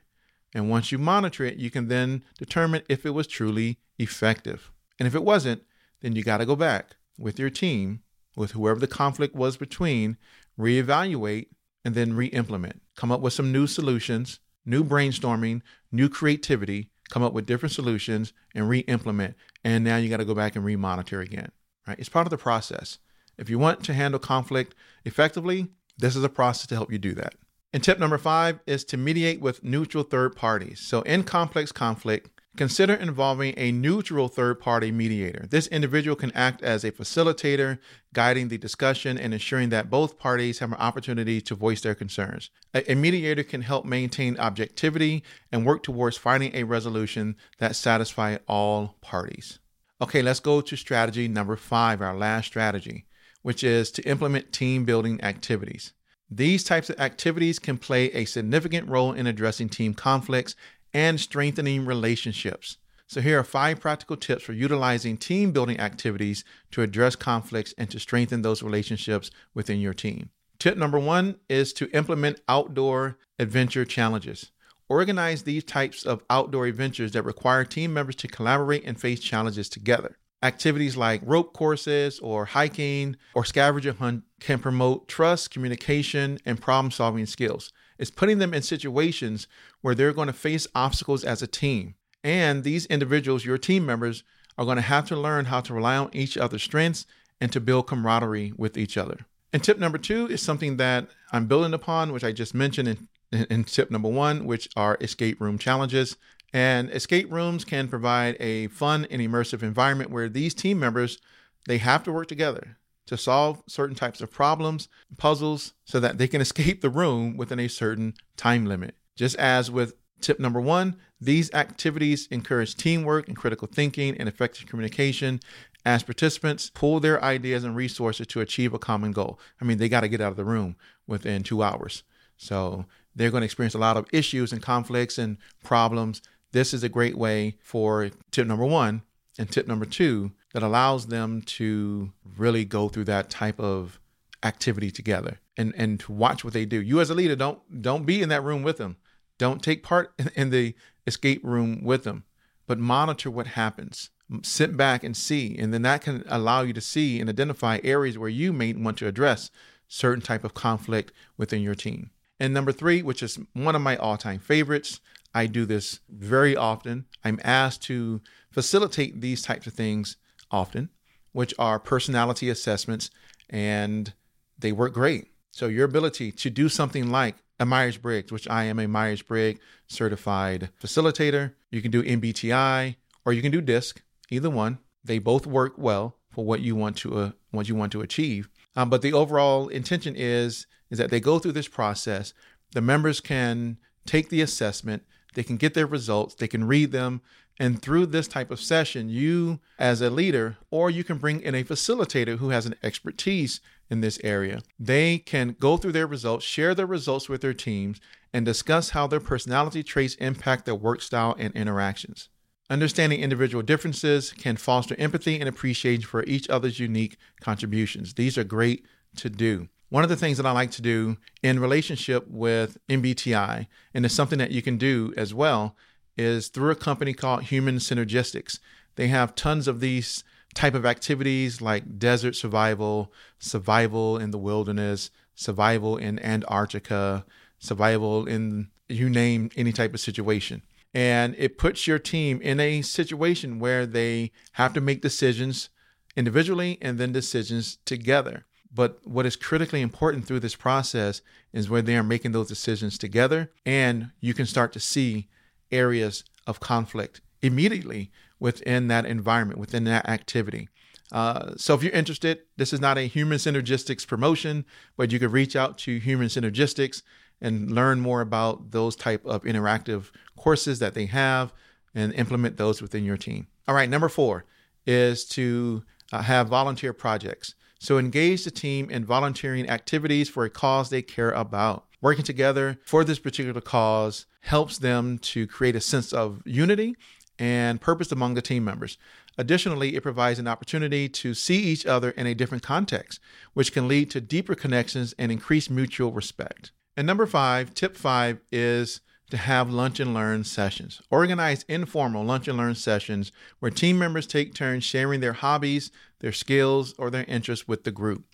And 0.54 0.70
once 0.70 0.90
you 0.90 0.98
monitor 0.98 1.44
it, 1.44 1.56
you 1.56 1.70
can 1.70 1.88
then 1.88 2.22
determine 2.38 2.82
if 2.88 3.04
it 3.04 3.10
was 3.10 3.26
truly 3.26 3.78
effective. 3.98 4.70
And 4.98 5.06
if 5.06 5.14
it 5.14 5.24
wasn't, 5.24 5.62
then 6.00 6.14
you 6.14 6.22
got 6.22 6.38
to 6.38 6.46
go 6.46 6.56
back 6.56 6.96
with 7.18 7.38
your 7.38 7.50
team, 7.50 8.00
with 8.36 8.52
whoever 8.52 8.80
the 8.80 8.86
conflict 8.86 9.34
was 9.34 9.56
between, 9.56 10.16
reevaluate, 10.58 11.46
and 11.84 11.94
then 11.94 12.14
re 12.14 12.26
implement. 12.26 12.82
Come 12.96 13.12
up 13.12 13.20
with 13.20 13.32
some 13.32 13.52
new 13.52 13.66
solutions, 13.66 14.40
new 14.64 14.84
brainstorming, 14.84 15.62
new 15.92 16.08
creativity, 16.08 16.90
come 17.10 17.22
up 17.22 17.32
with 17.32 17.46
different 17.46 17.74
solutions 17.74 18.32
and 18.54 18.68
re 18.68 18.80
implement. 18.80 19.34
And 19.64 19.84
now 19.84 19.96
you 19.96 20.08
got 20.08 20.18
to 20.18 20.24
go 20.24 20.34
back 20.34 20.56
and 20.56 20.64
re 20.64 20.76
monitor 20.76 21.20
again. 21.20 21.50
Right? 21.86 21.98
It's 21.98 22.08
part 22.08 22.26
of 22.26 22.30
the 22.30 22.38
process. 22.38 22.98
If 23.36 23.48
you 23.48 23.58
want 23.58 23.84
to 23.84 23.94
handle 23.94 24.18
conflict 24.18 24.74
effectively, 25.04 25.68
this 25.96 26.16
is 26.16 26.24
a 26.24 26.28
process 26.28 26.66
to 26.68 26.74
help 26.74 26.92
you 26.92 26.98
do 26.98 27.14
that. 27.14 27.34
And 27.72 27.82
tip 27.82 27.98
number 27.98 28.18
five 28.18 28.60
is 28.66 28.82
to 28.84 28.96
mediate 28.96 29.40
with 29.40 29.62
neutral 29.62 30.02
third 30.02 30.34
parties. 30.34 30.80
So, 30.80 31.02
in 31.02 31.22
complex 31.22 31.70
conflict, 31.70 32.30
consider 32.56 32.94
involving 32.94 33.52
a 33.58 33.72
neutral 33.72 34.28
third 34.28 34.58
party 34.58 34.90
mediator. 34.90 35.46
This 35.48 35.66
individual 35.68 36.16
can 36.16 36.32
act 36.32 36.62
as 36.62 36.82
a 36.82 36.90
facilitator, 36.90 37.78
guiding 38.14 38.48
the 38.48 38.56
discussion 38.56 39.18
and 39.18 39.34
ensuring 39.34 39.68
that 39.68 39.90
both 39.90 40.18
parties 40.18 40.60
have 40.60 40.72
an 40.72 40.78
opportunity 40.78 41.42
to 41.42 41.54
voice 41.54 41.82
their 41.82 41.94
concerns. 41.94 42.50
A, 42.74 42.94
mediator 42.94 43.44
can 43.44 43.60
help 43.60 43.84
maintain 43.84 44.38
objectivity 44.38 45.22
and 45.52 45.66
work 45.66 45.82
towards 45.82 46.16
finding 46.16 46.56
a 46.56 46.64
resolution 46.64 47.36
that 47.58 47.76
satisfies 47.76 48.38
all 48.48 48.96
parties. 49.02 49.58
Okay, 50.00 50.22
let's 50.22 50.40
go 50.40 50.60
to 50.62 50.76
strategy 50.76 51.28
number 51.28 51.56
five, 51.56 52.00
our 52.00 52.16
last 52.16 52.46
strategy, 52.46 53.04
which 53.42 53.62
is 53.62 53.90
to 53.90 54.02
implement 54.08 54.52
team 54.52 54.84
building 54.84 55.22
activities. 55.22 55.92
These 56.30 56.64
types 56.64 56.90
of 56.90 57.00
activities 57.00 57.58
can 57.58 57.78
play 57.78 58.06
a 58.12 58.26
significant 58.26 58.88
role 58.88 59.12
in 59.12 59.26
addressing 59.26 59.68
team 59.68 59.94
conflicts 59.94 60.54
and 60.92 61.18
strengthening 61.18 61.86
relationships. 61.86 62.76
So, 63.06 63.22
here 63.22 63.38
are 63.38 63.44
five 63.44 63.80
practical 63.80 64.18
tips 64.18 64.42
for 64.42 64.52
utilizing 64.52 65.16
team 65.16 65.52
building 65.52 65.80
activities 65.80 66.44
to 66.72 66.82
address 66.82 67.16
conflicts 67.16 67.72
and 67.78 67.90
to 67.90 67.98
strengthen 67.98 68.42
those 68.42 68.62
relationships 68.62 69.30
within 69.54 69.80
your 69.80 69.94
team. 69.94 70.28
Tip 70.58 70.76
number 70.76 70.98
one 70.98 71.36
is 71.48 71.72
to 71.74 71.90
implement 71.96 72.42
outdoor 72.48 73.16
adventure 73.38 73.86
challenges. 73.86 74.50
Organize 74.90 75.44
these 75.44 75.64
types 75.64 76.04
of 76.04 76.22
outdoor 76.28 76.66
adventures 76.66 77.12
that 77.12 77.22
require 77.22 77.64
team 77.64 77.94
members 77.94 78.16
to 78.16 78.28
collaborate 78.28 78.84
and 78.84 79.00
face 79.00 79.20
challenges 79.20 79.70
together. 79.70 80.18
Activities 80.42 80.96
like 80.96 81.20
rope 81.24 81.52
courses 81.52 82.20
or 82.20 82.44
hiking 82.44 83.16
or 83.34 83.44
scavenger 83.44 83.92
hunt 83.92 84.22
can 84.38 84.60
promote 84.60 85.08
trust, 85.08 85.50
communication, 85.50 86.38
and 86.44 86.60
problem 86.60 86.92
solving 86.92 87.26
skills. 87.26 87.72
It's 87.98 88.10
putting 88.10 88.38
them 88.38 88.54
in 88.54 88.62
situations 88.62 89.48
where 89.80 89.96
they're 89.96 90.12
going 90.12 90.28
to 90.28 90.32
face 90.32 90.68
obstacles 90.74 91.24
as 91.24 91.42
a 91.42 91.48
team. 91.48 91.94
And 92.22 92.62
these 92.62 92.86
individuals, 92.86 93.44
your 93.44 93.58
team 93.58 93.84
members, 93.84 94.22
are 94.56 94.64
going 94.64 94.76
to 94.76 94.82
have 94.82 95.06
to 95.08 95.16
learn 95.16 95.46
how 95.46 95.60
to 95.60 95.74
rely 95.74 95.96
on 95.96 96.10
each 96.12 96.36
other's 96.36 96.62
strengths 96.62 97.06
and 97.40 97.50
to 97.52 97.60
build 97.60 97.88
camaraderie 97.88 98.52
with 98.56 98.76
each 98.76 98.96
other. 98.96 99.26
And 99.52 99.62
tip 99.62 99.78
number 99.78 99.98
two 99.98 100.26
is 100.28 100.42
something 100.42 100.76
that 100.76 101.08
I'm 101.32 101.46
building 101.46 101.74
upon, 101.74 102.12
which 102.12 102.24
I 102.24 102.32
just 102.32 102.54
mentioned 102.54 102.88
in, 103.32 103.44
in 103.44 103.64
tip 103.64 103.90
number 103.90 104.08
one, 104.08 104.44
which 104.44 104.68
are 104.76 104.98
escape 105.00 105.40
room 105.40 105.58
challenges. 105.58 106.16
And 106.52 106.90
escape 106.90 107.30
rooms 107.30 107.64
can 107.64 107.88
provide 107.88 108.36
a 108.40 108.68
fun 108.68 109.06
and 109.10 109.20
immersive 109.20 109.62
environment 109.62 110.10
where 110.10 110.28
these 110.28 110.54
team 110.54 110.78
members 110.78 111.18
they 111.66 111.78
have 111.78 112.02
to 112.04 112.12
work 112.12 112.28
together 112.28 112.78
to 113.06 113.16
solve 113.16 113.62
certain 113.66 113.96
types 113.96 114.20
of 114.20 114.30
problems, 114.30 114.88
puzzles, 115.16 115.74
so 115.84 116.00
that 116.00 116.18
they 116.18 116.28
can 116.28 116.40
escape 116.46 116.80
the 116.80 116.90
room 116.90 117.36
within 117.36 117.60
a 117.60 117.68
certain 117.68 118.14
time 118.36 118.66
limit. 118.66 118.94
Just 119.16 119.36
as 119.36 119.70
with 119.70 119.94
tip 120.20 120.38
number 120.38 120.60
one, 120.60 120.96
these 121.20 121.52
activities 121.52 122.26
encourage 122.30 122.76
teamwork 122.76 123.28
and 123.28 123.36
critical 123.36 123.68
thinking 123.70 124.16
and 124.18 124.28
effective 124.28 124.66
communication 124.66 125.40
as 125.84 126.02
participants 126.02 126.70
pull 126.70 127.00
their 127.00 127.22
ideas 127.22 127.64
and 127.64 127.74
resources 127.74 128.26
to 128.26 128.40
achieve 128.40 128.74
a 128.74 128.78
common 128.78 129.12
goal. 129.12 129.38
I 129.60 129.64
mean, 129.64 129.78
they 129.78 129.88
got 129.88 130.00
to 130.00 130.08
get 130.08 130.20
out 130.20 130.32
of 130.32 130.36
the 130.36 130.44
room 130.44 130.76
within 131.06 131.42
two 131.42 131.62
hours. 131.62 132.02
So 132.36 132.84
they're 133.14 133.30
going 133.30 133.40
to 133.40 133.46
experience 133.46 133.74
a 133.74 133.78
lot 133.78 133.96
of 133.96 134.06
issues 134.12 134.52
and 134.52 134.62
conflicts 134.62 135.18
and 135.18 135.38
problems 135.64 136.20
this 136.52 136.72
is 136.72 136.82
a 136.82 136.88
great 136.88 137.16
way 137.16 137.56
for 137.62 138.10
tip 138.30 138.46
number 138.46 138.64
one 138.64 139.02
and 139.38 139.50
tip 139.50 139.66
number 139.66 139.84
two 139.84 140.32
that 140.52 140.62
allows 140.62 141.06
them 141.06 141.42
to 141.42 142.12
really 142.36 142.64
go 142.64 142.88
through 142.88 143.04
that 143.04 143.30
type 143.30 143.60
of 143.60 144.00
activity 144.42 144.90
together 144.90 145.38
and 145.56 145.74
and 145.76 146.00
to 146.00 146.12
watch 146.12 146.44
what 146.44 146.54
they 146.54 146.64
do. 146.64 146.80
You 146.80 147.00
as 147.00 147.10
a 147.10 147.14
leader 147.14 147.36
don't 147.36 147.82
don't 147.82 148.06
be 148.06 148.22
in 148.22 148.28
that 148.30 148.44
room 148.44 148.62
with 148.62 148.78
them. 148.78 148.96
Don't 149.36 149.62
take 149.62 149.82
part 149.82 150.12
in 150.34 150.50
the 150.50 150.74
escape 151.06 151.42
room 151.44 151.82
with 151.82 152.04
them, 152.04 152.24
but 152.66 152.78
monitor 152.78 153.30
what 153.30 153.48
happens. 153.48 154.10
Sit 154.42 154.76
back 154.76 155.02
and 155.02 155.16
see, 155.16 155.56
and 155.56 155.72
then 155.72 155.82
that 155.82 156.02
can 156.02 156.22
allow 156.28 156.60
you 156.60 156.74
to 156.74 156.82
see 156.82 157.18
and 157.18 157.30
identify 157.30 157.78
areas 157.82 158.18
where 158.18 158.28
you 158.28 158.52
may 158.52 158.74
want 158.74 158.98
to 158.98 159.06
address 159.06 159.50
certain 159.86 160.20
type 160.20 160.44
of 160.44 160.52
conflict 160.52 161.12
within 161.38 161.62
your 161.62 161.74
team. 161.74 162.10
And 162.38 162.52
number 162.52 162.70
three, 162.70 163.02
which 163.02 163.22
is 163.22 163.38
one 163.54 163.74
of 163.74 163.80
my 163.80 163.96
all-time 163.96 164.38
favorites, 164.38 165.00
I 165.38 165.46
do 165.46 165.66
this 165.66 166.00
very 166.08 166.56
often. 166.56 167.06
I'm 167.24 167.38
asked 167.44 167.82
to 167.82 168.20
facilitate 168.50 169.20
these 169.20 169.40
types 169.40 169.68
of 169.68 169.72
things 169.72 170.16
often, 170.50 170.90
which 171.30 171.54
are 171.60 171.78
personality 171.78 172.50
assessments, 172.50 173.12
and 173.48 174.12
they 174.58 174.72
work 174.72 174.92
great. 174.92 175.28
So, 175.52 175.68
your 175.68 175.84
ability 175.84 176.32
to 176.32 176.50
do 176.50 176.68
something 176.68 177.12
like 177.12 177.36
a 177.60 177.64
Myers 177.64 177.98
Briggs, 177.98 178.32
which 178.32 178.48
I 178.48 178.64
am 178.64 178.80
a 178.80 178.88
Myers 178.88 179.22
Briggs 179.22 179.60
certified 179.86 180.70
facilitator, 180.82 181.54
you 181.70 181.82
can 181.82 181.92
do 181.92 182.02
MBTI 182.02 182.96
or 183.24 183.32
you 183.32 183.40
can 183.40 183.52
do 183.52 183.60
DISC, 183.60 184.02
either 184.30 184.50
one. 184.50 184.78
They 185.04 185.20
both 185.20 185.46
work 185.46 185.74
well 185.78 186.16
for 186.30 186.44
what 186.44 186.62
you 186.62 186.74
want 186.74 186.96
to 186.98 187.16
uh, 187.16 187.30
what 187.52 187.68
you 187.68 187.76
want 187.76 187.92
to 187.92 188.00
achieve. 188.00 188.48
Um, 188.74 188.90
but 188.90 189.02
the 189.02 189.12
overall 189.12 189.68
intention 189.68 190.16
is 190.16 190.66
is 190.90 190.98
that 190.98 191.10
they 191.10 191.20
go 191.20 191.38
through 191.38 191.52
this 191.52 191.68
process. 191.68 192.34
The 192.72 192.80
members 192.80 193.20
can 193.20 193.78
take 194.04 194.30
the 194.30 194.40
assessment 194.40 195.04
they 195.34 195.42
can 195.42 195.56
get 195.56 195.74
their 195.74 195.86
results, 195.86 196.34
they 196.34 196.48
can 196.48 196.66
read 196.66 196.92
them. 196.92 197.20
And 197.60 197.82
through 197.82 198.06
this 198.06 198.28
type 198.28 198.52
of 198.52 198.60
session, 198.60 199.08
you 199.08 199.58
as 199.78 200.00
a 200.00 200.10
leader, 200.10 200.58
or 200.70 200.90
you 200.90 201.02
can 201.02 201.18
bring 201.18 201.40
in 201.40 201.56
a 201.56 201.64
facilitator 201.64 202.38
who 202.38 202.50
has 202.50 202.66
an 202.66 202.76
expertise 202.84 203.60
in 203.90 204.00
this 204.00 204.20
area, 204.22 204.60
they 204.78 205.18
can 205.18 205.56
go 205.58 205.76
through 205.76 205.92
their 205.92 206.06
results, 206.06 206.44
share 206.44 206.74
their 206.74 206.86
results 206.86 207.28
with 207.28 207.40
their 207.40 207.54
teams, 207.54 208.00
and 208.32 208.44
discuss 208.46 208.90
how 208.90 209.06
their 209.06 209.20
personality 209.20 209.82
traits 209.82 210.14
impact 210.16 210.66
their 210.66 210.74
work 210.74 211.02
style 211.02 211.34
and 211.38 211.54
interactions. 211.54 212.28
Understanding 212.70 213.20
individual 213.20 213.62
differences 213.62 214.32
can 214.32 214.56
foster 214.56 214.94
empathy 214.98 215.40
and 215.40 215.48
appreciation 215.48 216.04
for 216.04 216.22
each 216.24 216.48
other's 216.50 216.78
unique 216.78 217.16
contributions. 217.40 218.14
These 218.14 218.36
are 218.36 218.44
great 218.44 218.84
to 219.16 219.30
do. 219.30 219.68
One 219.90 220.02
of 220.02 220.10
the 220.10 220.16
things 220.16 220.36
that 220.36 220.46
I 220.46 220.52
like 220.52 220.70
to 220.72 220.82
do 220.82 221.16
in 221.42 221.60
relationship 221.60 222.26
with 222.28 222.76
MBTI, 222.88 223.66
and 223.94 224.04
it's 224.04 224.14
something 224.14 224.38
that 224.38 224.50
you 224.50 224.60
can 224.60 224.76
do 224.76 225.14
as 225.16 225.32
well, 225.32 225.76
is 226.16 226.48
through 226.48 226.70
a 226.70 226.76
company 226.76 227.14
called 227.14 227.44
Human 227.44 227.76
Synergistics. 227.76 228.58
They 228.96 229.08
have 229.08 229.34
tons 229.34 229.66
of 229.66 229.80
these 229.80 230.24
type 230.54 230.74
of 230.74 230.84
activities 230.84 231.62
like 231.62 231.98
desert 231.98 232.36
survival, 232.36 233.12
survival 233.38 234.18
in 234.18 234.30
the 234.30 234.38
wilderness, 234.38 235.10
survival 235.34 235.96
in 235.96 236.18
Antarctica, 236.18 237.24
survival 237.58 238.26
in 238.26 238.68
you 238.88 239.08
name 239.08 239.50
any 239.56 239.72
type 239.72 239.94
of 239.94 240.00
situation. 240.00 240.62
And 240.92 241.34
it 241.38 241.58
puts 241.58 241.86
your 241.86 241.98
team 241.98 242.40
in 242.42 242.60
a 242.60 242.82
situation 242.82 243.58
where 243.58 243.86
they 243.86 244.32
have 244.52 244.72
to 244.74 244.80
make 244.80 245.00
decisions 245.00 245.68
individually 246.16 246.78
and 246.82 246.98
then 246.98 247.12
decisions 247.12 247.78
together. 247.84 248.44
But 248.72 249.00
what 249.06 249.26
is 249.26 249.36
critically 249.36 249.80
important 249.80 250.26
through 250.26 250.40
this 250.40 250.54
process 250.54 251.22
is 251.52 251.70
where 251.70 251.82
they 251.82 251.96
are 251.96 252.02
making 252.02 252.32
those 252.32 252.48
decisions 252.48 252.98
together, 252.98 253.50
and 253.64 254.10
you 254.20 254.34
can 254.34 254.46
start 254.46 254.72
to 254.74 254.80
see 254.80 255.28
areas 255.70 256.24
of 256.46 256.60
conflict 256.60 257.20
immediately 257.42 258.10
within 258.38 258.88
that 258.88 259.06
environment, 259.06 259.58
within 259.58 259.84
that 259.84 260.08
activity. 260.08 260.68
Uh, 261.10 261.52
so 261.56 261.74
if 261.74 261.82
you're 261.82 261.92
interested, 261.92 262.40
this 262.56 262.72
is 262.72 262.80
not 262.80 262.98
a 262.98 263.02
human 263.02 263.38
synergistics 263.38 264.06
promotion, 264.06 264.64
but 264.96 265.10
you 265.10 265.18
could 265.18 265.32
reach 265.32 265.56
out 265.56 265.78
to 265.78 265.98
Human 265.98 266.28
Synergistics 266.28 267.02
and 267.40 267.70
learn 267.70 268.00
more 268.00 268.20
about 268.20 268.72
those 268.72 268.96
type 268.96 269.24
of 269.24 269.42
interactive 269.44 270.10
courses 270.36 270.78
that 270.80 270.94
they 270.94 271.06
have 271.06 271.52
and 271.94 272.12
implement 272.14 272.56
those 272.56 272.82
within 272.82 273.04
your 273.04 273.16
team. 273.16 273.46
All 273.66 273.74
right, 273.74 273.88
number 273.88 274.08
four 274.08 274.44
is 274.86 275.24
to 275.26 275.82
uh, 276.12 276.22
have 276.22 276.48
volunteer 276.48 276.92
projects. 276.92 277.54
So 277.78 277.98
engage 277.98 278.44
the 278.44 278.50
team 278.50 278.90
in 278.90 279.04
volunteering 279.04 279.68
activities 279.68 280.28
for 280.28 280.44
a 280.44 280.50
cause 280.50 280.90
they 280.90 281.02
care 281.02 281.30
about. 281.30 281.86
Working 282.00 282.24
together 282.24 282.78
for 282.84 283.04
this 283.04 283.18
particular 283.18 283.60
cause 283.60 284.26
helps 284.42 284.78
them 284.78 285.18
to 285.18 285.46
create 285.46 285.76
a 285.76 285.80
sense 285.80 286.12
of 286.12 286.42
unity 286.44 286.96
and 287.38 287.80
purpose 287.80 288.12
among 288.12 288.34
the 288.34 288.42
team 288.42 288.64
members. 288.64 288.98
Additionally, 289.36 289.94
it 289.94 290.02
provides 290.02 290.40
an 290.40 290.48
opportunity 290.48 291.08
to 291.08 291.32
see 291.34 291.58
each 291.58 291.86
other 291.86 292.10
in 292.10 292.26
a 292.26 292.34
different 292.34 292.64
context, 292.64 293.20
which 293.54 293.72
can 293.72 293.86
lead 293.86 294.10
to 294.10 294.20
deeper 294.20 294.56
connections 294.56 295.14
and 295.18 295.30
increased 295.30 295.70
mutual 295.70 296.10
respect. 296.10 296.72
And 296.96 297.06
number 297.06 297.26
five, 297.26 297.74
tip 297.74 297.96
five 297.96 298.40
is 298.50 299.00
to 299.30 299.36
have 299.36 299.70
lunch 299.70 300.00
and 300.00 300.14
learn 300.14 300.42
sessions. 300.42 301.00
Organize 301.10 301.64
informal 301.68 302.24
lunch 302.24 302.48
and 302.48 302.56
learn 302.56 302.74
sessions 302.74 303.30
where 303.60 303.70
team 303.70 303.98
members 303.98 304.26
take 304.26 304.54
turns 304.54 304.84
sharing 304.84 305.20
their 305.20 305.34
hobbies, 305.34 305.92
their 306.20 306.32
skills, 306.32 306.94
or 306.98 307.10
their 307.10 307.24
interests 307.24 307.68
with 307.68 307.84
the 307.84 307.90
group. 307.90 308.24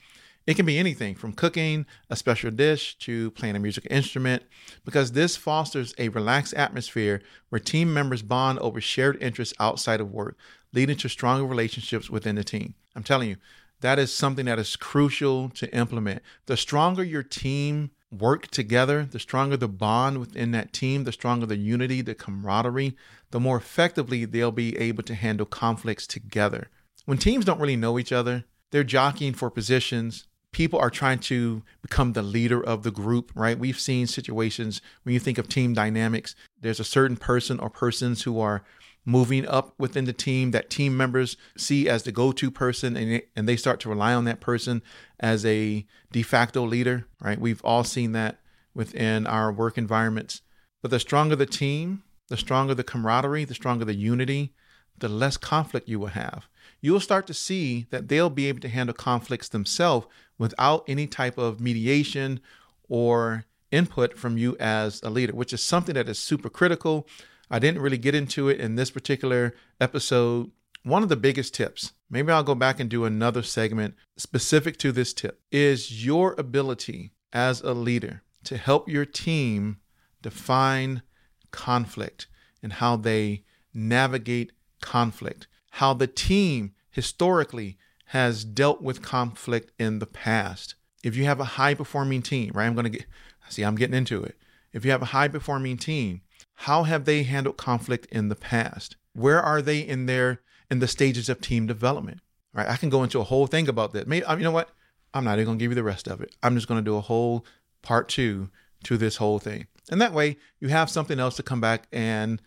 It 0.47 0.55
can 0.55 0.67
be 0.67 0.79
anything 0.79 1.15
from 1.15 1.33
cooking 1.33 1.87
a 2.11 2.17
special 2.17 2.51
dish 2.51 2.99
to 2.99 3.31
playing 3.31 3.57
a 3.57 3.61
musical 3.61 3.91
instrument, 3.91 4.43
because 4.85 5.13
this 5.13 5.37
fosters 5.37 5.95
a 5.97 6.11
relaxed 6.11 6.55
atmosphere 6.55 7.23
where 7.49 7.59
team 7.59 7.95
members 7.95 8.23
bond 8.23 8.59
over 8.59 8.81
shared 8.81 9.23
interests 9.23 9.55
outside 9.59 10.01
of 10.01 10.13
work, 10.13 10.37
leading 10.73 10.97
to 10.99 11.09
stronger 11.09 11.47
relationships 11.47 12.11
within 12.11 12.35
the 12.35 12.45
team. 12.45 12.75
I'm 12.95 13.03
telling 13.03 13.31
you, 13.31 13.37
that 13.81 13.99
is 13.99 14.13
something 14.13 14.47
that 14.47 14.59
is 14.59 14.77
crucial 14.77 15.49
to 15.51 15.75
implement. 15.75 16.23
The 16.47 16.57
stronger 16.57 17.03
your 17.03 17.23
team 17.23 17.91
work 18.11 18.49
together, 18.49 19.05
the 19.05 19.19
stronger 19.19 19.57
the 19.57 19.69
bond 19.69 20.19
within 20.19 20.53
that 20.53 20.73
team, 20.73 21.05
the 21.05 21.13
stronger 21.13 21.47
the 21.47 21.57
unity, 21.57 22.01
the 22.01 22.15
camaraderie, 22.15 22.97
the 23.31 23.41
more 23.41 23.57
effectively 23.57 24.25
they'll 24.25 24.53
be 24.53 24.77
able 24.79 25.03
to 25.03 25.15
handle 25.15 25.47
conflicts 25.47 26.07
together. 26.07 26.69
When 27.05 27.19
teams 27.19 27.45
don't 27.45 27.61
really 27.61 27.77
know 27.77 27.99
each 27.99 28.13
other, 28.13 28.45
they're 28.71 28.85
jockeying 28.85 29.35
for 29.35 29.51
positions. 29.51 30.27
People 30.53 30.79
are 30.79 30.91
trying 30.91 31.19
to 31.21 31.63
become 31.83 32.13
the 32.13 32.23
leader 32.23 32.63
of 32.63 32.83
the 32.83 32.91
group, 32.91 33.31
right? 33.35 33.59
We've 33.59 33.79
seen 33.79 34.07
situations 34.07 34.81
when 35.03 35.13
you 35.13 35.21
think 35.21 35.39
of 35.39 35.49
team 35.49 35.75
dynamics, 35.75 36.35
there's 36.61 36.81
a 36.81 36.85
certain 36.85 37.17
person 37.17 37.59
or 37.61 37.69
persons 37.69 38.23
who 38.23 38.41
are 38.41 38.65
moving 39.05 39.47
up 39.47 39.75
within 39.79 40.07
the 40.07 40.13
team 40.13 40.51
that 40.53 40.71
team 40.71 40.97
members 40.97 41.37
see 41.57 41.89
as 41.89 42.05
the 42.05 42.13
go-to 42.13 42.51
person 42.51 42.97
and, 42.97 43.23
and 43.37 43.49
they 43.49 43.57
start 43.57 43.81
to 43.81 43.89
rely 43.89 44.15
on 44.15 44.25
that 44.25 44.41
person 44.41 44.83
as 45.21 45.45
a 45.45 45.87
de 46.11 46.23
facto 46.23 46.65
leader 46.65 47.07
right 47.21 47.39
we've 47.39 47.63
all 47.65 47.85
seen 47.85 48.13
that 48.13 48.41
within 48.75 49.27
our 49.27 49.53
work 49.53 49.77
environments 49.77 50.41
but 50.81 50.91
the 50.91 50.99
stronger 50.99 51.37
the 51.37 51.47
team 51.47 52.03
the 52.29 52.37
stronger 52.37 52.75
the 52.75 52.85
camaraderie 52.85 53.45
the 53.45 53.55
stronger 53.55 53.85
the 53.85 53.95
unity 53.95 54.55
the 54.99 55.09
less 55.09 55.37
conflict 55.37 55.89
you 55.89 55.99
will 55.99 56.07
have 56.07 56.49
you 56.85 56.93
will 56.93 57.01
start 57.01 57.27
to 57.27 57.35
see 57.35 57.87
that 57.91 58.09
they'll 58.09 58.31
be 58.31 58.49
able 58.49 58.61
to 58.61 58.69
handle 58.69 58.95
conflicts 58.95 59.49
themselves 59.49 60.07
without 60.39 60.85
any 60.87 61.07
type 61.07 61.39
of 61.39 61.61
mediation 61.61 62.41
or 62.89 63.45
input 63.71 64.19
from 64.19 64.37
you 64.37 64.57
as 64.61 65.03
a 65.03 65.11
leader 65.11 65.35
which 65.35 65.53
is 65.53 65.63
something 65.63 65.95
that 65.95 66.09
is 66.09 66.19
super 66.19 66.49
critical 66.49 67.07
I 67.51 67.59
didn't 67.59 67.83
really 67.83 67.99
get 67.99 68.15
into 68.15 68.49
it 68.49 68.61
in 68.61 68.75
this 68.75 68.91
particular 68.91 69.55
episode. 69.81 70.51
One 70.83 71.03
of 71.03 71.09
the 71.09 71.17
biggest 71.17 71.55
tips, 71.55 71.93
maybe 72.11 72.33
I'll 72.33 72.43
go 72.43 72.55
back 72.55 72.81
and 72.81 72.91
do 72.91 73.05
another 73.05 73.43
segment 73.43 73.95
specific 74.17 74.77
to 74.79 74.93
this 74.93 75.13
tip, 75.13 75.41
is 75.51 76.05
your 76.05 76.35
ability 76.37 77.13
as 77.33 77.61
a 77.61 77.73
leader 77.73 78.23
to 78.45 78.57
help 78.57 78.89
your 78.89 79.07
team 79.07 79.79
define 80.21 81.03
conflict 81.51 82.27
and 82.63 82.75
how 82.75 82.97
they 82.97 83.45
navigate 83.73 84.53
conflict, 84.81 85.47
how 85.71 85.95
the 85.95 86.07
team 86.07 86.74
historically 86.95 87.77
has 88.07 88.45
dealt 88.45 88.81
with 88.81 89.03
conflict 89.03 89.73
in 89.81 89.99
the 89.99 90.07
past. 90.07 90.77
If 91.03 91.17
you 91.17 91.25
have 91.25 91.41
a 91.41 91.45
high 91.45 91.75
performing 91.75 92.23
team, 92.23 92.53
right? 92.55 92.67
I'm 92.67 92.75
going 92.75 92.85
to 92.85 92.91
get, 92.91 93.07
see, 93.49 93.63
I'm 93.63 93.75
getting 93.75 93.97
into 93.97 94.23
it. 94.23 94.37
If 94.73 94.85
you 94.85 94.93
have 94.93 95.03
a 95.03 95.07
high 95.07 95.27
performing 95.27 95.77
team, 95.77 96.23
how 96.55 96.85
have 96.85 97.05
they 97.05 97.25
handled 97.25 97.57
conflict 97.57 98.07
in 98.13 98.29
the 98.29 98.37
past? 98.37 98.97
Where 99.13 99.43
are 99.43 99.61
they 99.61 99.81
in 99.81 100.07
their 100.07 100.41
in 100.71 100.79
the 100.79 100.87
stages 100.87 101.29
of 101.29 101.41
team 101.41 101.67
development? 101.67 102.21
Right? 102.53 102.69
I 102.69 102.77
can 102.77 102.91
go 102.91 103.03
into 103.03 103.19
a 103.19 103.25
whole 103.25 103.49
thing 103.49 103.69
about 103.69 103.93
that. 103.95 104.07
Maybe 104.07 104.25
uh, 104.25 104.37
you 104.37 104.45
know 104.45 104.53
what? 104.53 104.71
I'm 105.13 105.25
not 105.25 105.39
even 105.39 105.47
going 105.47 105.59
to 105.59 105.63
give 105.63 105.73
you 105.73 105.77
the 105.77 105.83
rest 105.83 106.07
of 106.07 106.21
it. 106.21 106.35
I'm 106.45 106.55
just 106.55 106.69
going 106.69 106.79
to 106.79 106.91
do 106.91 106.97
a 106.97 107.01
whole 107.01 107.45
part 107.83 108.09
2 108.09 108.49
to 108.85 108.97
this 108.97 109.17
whole 109.17 109.41
thing. 109.41 109.67
And 109.91 110.01
that 110.01 110.13
way, 110.13 110.37
you 110.61 110.69
have 110.69 110.89
something 110.89 111.19
else 111.19 111.37
to 111.37 111.43
come 111.43 111.61
back 111.61 111.89
and 111.93 112.41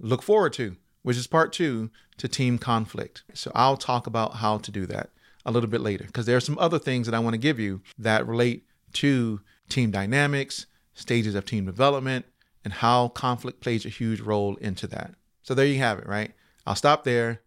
look 0.00 0.22
forward 0.22 0.52
to, 0.54 0.76
which 1.02 1.16
is 1.16 1.26
part 1.26 1.52
2 1.52 1.90
to 2.18 2.28
team 2.28 2.58
conflict. 2.58 3.24
So 3.34 3.50
I'll 3.54 3.76
talk 3.76 4.06
about 4.06 4.36
how 4.36 4.58
to 4.58 4.70
do 4.70 4.86
that 4.86 5.10
a 5.44 5.50
little 5.50 5.68
bit 5.68 5.80
later 5.80 6.04
because 6.04 6.26
there 6.26 6.36
are 6.36 6.40
some 6.40 6.58
other 6.58 6.78
things 6.78 7.06
that 7.06 7.14
I 7.14 7.18
want 7.18 7.34
to 7.34 7.38
give 7.38 7.58
you 7.58 7.82
that 7.98 8.26
relate 8.26 8.64
to 8.94 9.40
team 9.68 9.90
dynamics, 9.90 10.66
stages 10.94 11.34
of 11.34 11.44
team 11.44 11.66
development, 11.66 12.26
and 12.64 12.72
how 12.72 13.08
conflict 13.08 13.60
plays 13.60 13.84
a 13.84 13.88
huge 13.88 14.20
role 14.20 14.56
into 14.56 14.86
that. 14.88 15.14
So 15.42 15.54
there 15.54 15.66
you 15.66 15.78
have 15.78 15.98
it, 15.98 16.06
right? 16.06 16.32
I'll 16.66 16.76
stop 16.76 17.04
there. 17.04 17.40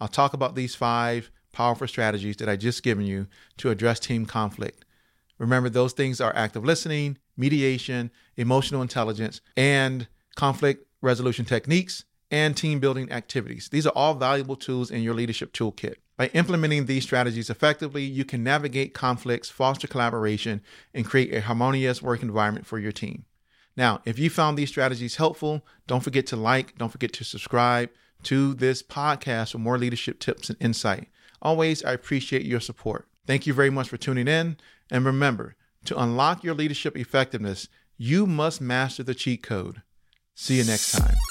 I'll 0.00 0.08
talk 0.08 0.32
about 0.32 0.54
these 0.54 0.74
five 0.74 1.30
powerful 1.52 1.88
strategies 1.88 2.36
that 2.36 2.48
I 2.48 2.56
just 2.56 2.82
given 2.82 3.04
you 3.04 3.26
to 3.56 3.70
address 3.70 3.98
team 3.98 4.26
conflict. 4.26 4.84
Remember, 5.38 5.68
those 5.68 5.92
things 5.92 6.20
are 6.20 6.34
active 6.36 6.64
listening, 6.64 7.18
mediation, 7.36 8.10
emotional 8.36 8.82
intelligence, 8.82 9.40
and 9.56 10.06
conflict 10.36 10.86
resolution 11.02 11.44
techniques 11.44 12.04
and 12.30 12.56
team 12.56 12.78
building 12.78 13.10
activities. 13.10 13.68
These 13.68 13.86
are 13.86 13.92
all 13.94 14.14
valuable 14.14 14.56
tools 14.56 14.90
in 14.90 15.02
your 15.02 15.14
leadership 15.14 15.52
toolkit. 15.52 15.96
By 16.16 16.26
implementing 16.28 16.86
these 16.86 17.04
strategies 17.04 17.50
effectively, 17.50 18.04
you 18.04 18.24
can 18.24 18.44
navigate 18.44 18.94
conflicts, 18.94 19.48
foster 19.48 19.88
collaboration, 19.88 20.60
and 20.92 21.06
create 21.06 21.32
a 21.32 21.40
harmonious 21.40 22.02
work 22.02 22.22
environment 22.22 22.66
for 22.66 22.78
your 22.78 22.92
team. 22.92 23.24
Now, 23.76 24.02
if 24.04 24.18
you 24.18 24.28
found 24.28 24.58
these 24.58 24.68
strategies 24.68 25.16
helpful, 25.16 25.64
don't 25.86 26.04
forget 26.04 26.26
to 26.28 26.36
like, 26.36 26.76
don't 26.76 26.92
forget 26.92 27.12
to 27.14 27.24
subscribe 27.24 27.88
to 28.24 28.52
this 28.54 28.82
podcast 28.82 29.52
for 29.52 29.58
more 29.58 29.78
leadership 29.78 30.18
tips 30.18 30.50
and 30.50 30.58
insight. 30.60 31.08
Always, 31.40 31.82
I 31.84 31.92
appreciate 31.92 32.44
your 32.44 32.60
support. 32.60 33.08
Thank 33.26 33.46
you 33.46 33.54
very 33.54 33.70
much 33.70 33.88
for 33.88 33.96
tuning 33.96 34.28
in. 34.28 34.58
And 34.90 35.04
remember, 35.06 35.56
to 35.86 35.98
unlock 35.98 36.44
your 36.44 36.54
leadership 36.54 36.96
effectiveness, 36.96 37.68
you 37.96 38.26
must 38.26 38.60
master 38.60 39.02
the 39.02 39.14
cheat 39.14 39.42
code. 39.42 39.82
See 40.34 40.58
you 40.58 40.64
next 40.64 40.92
time. 40.92 41.29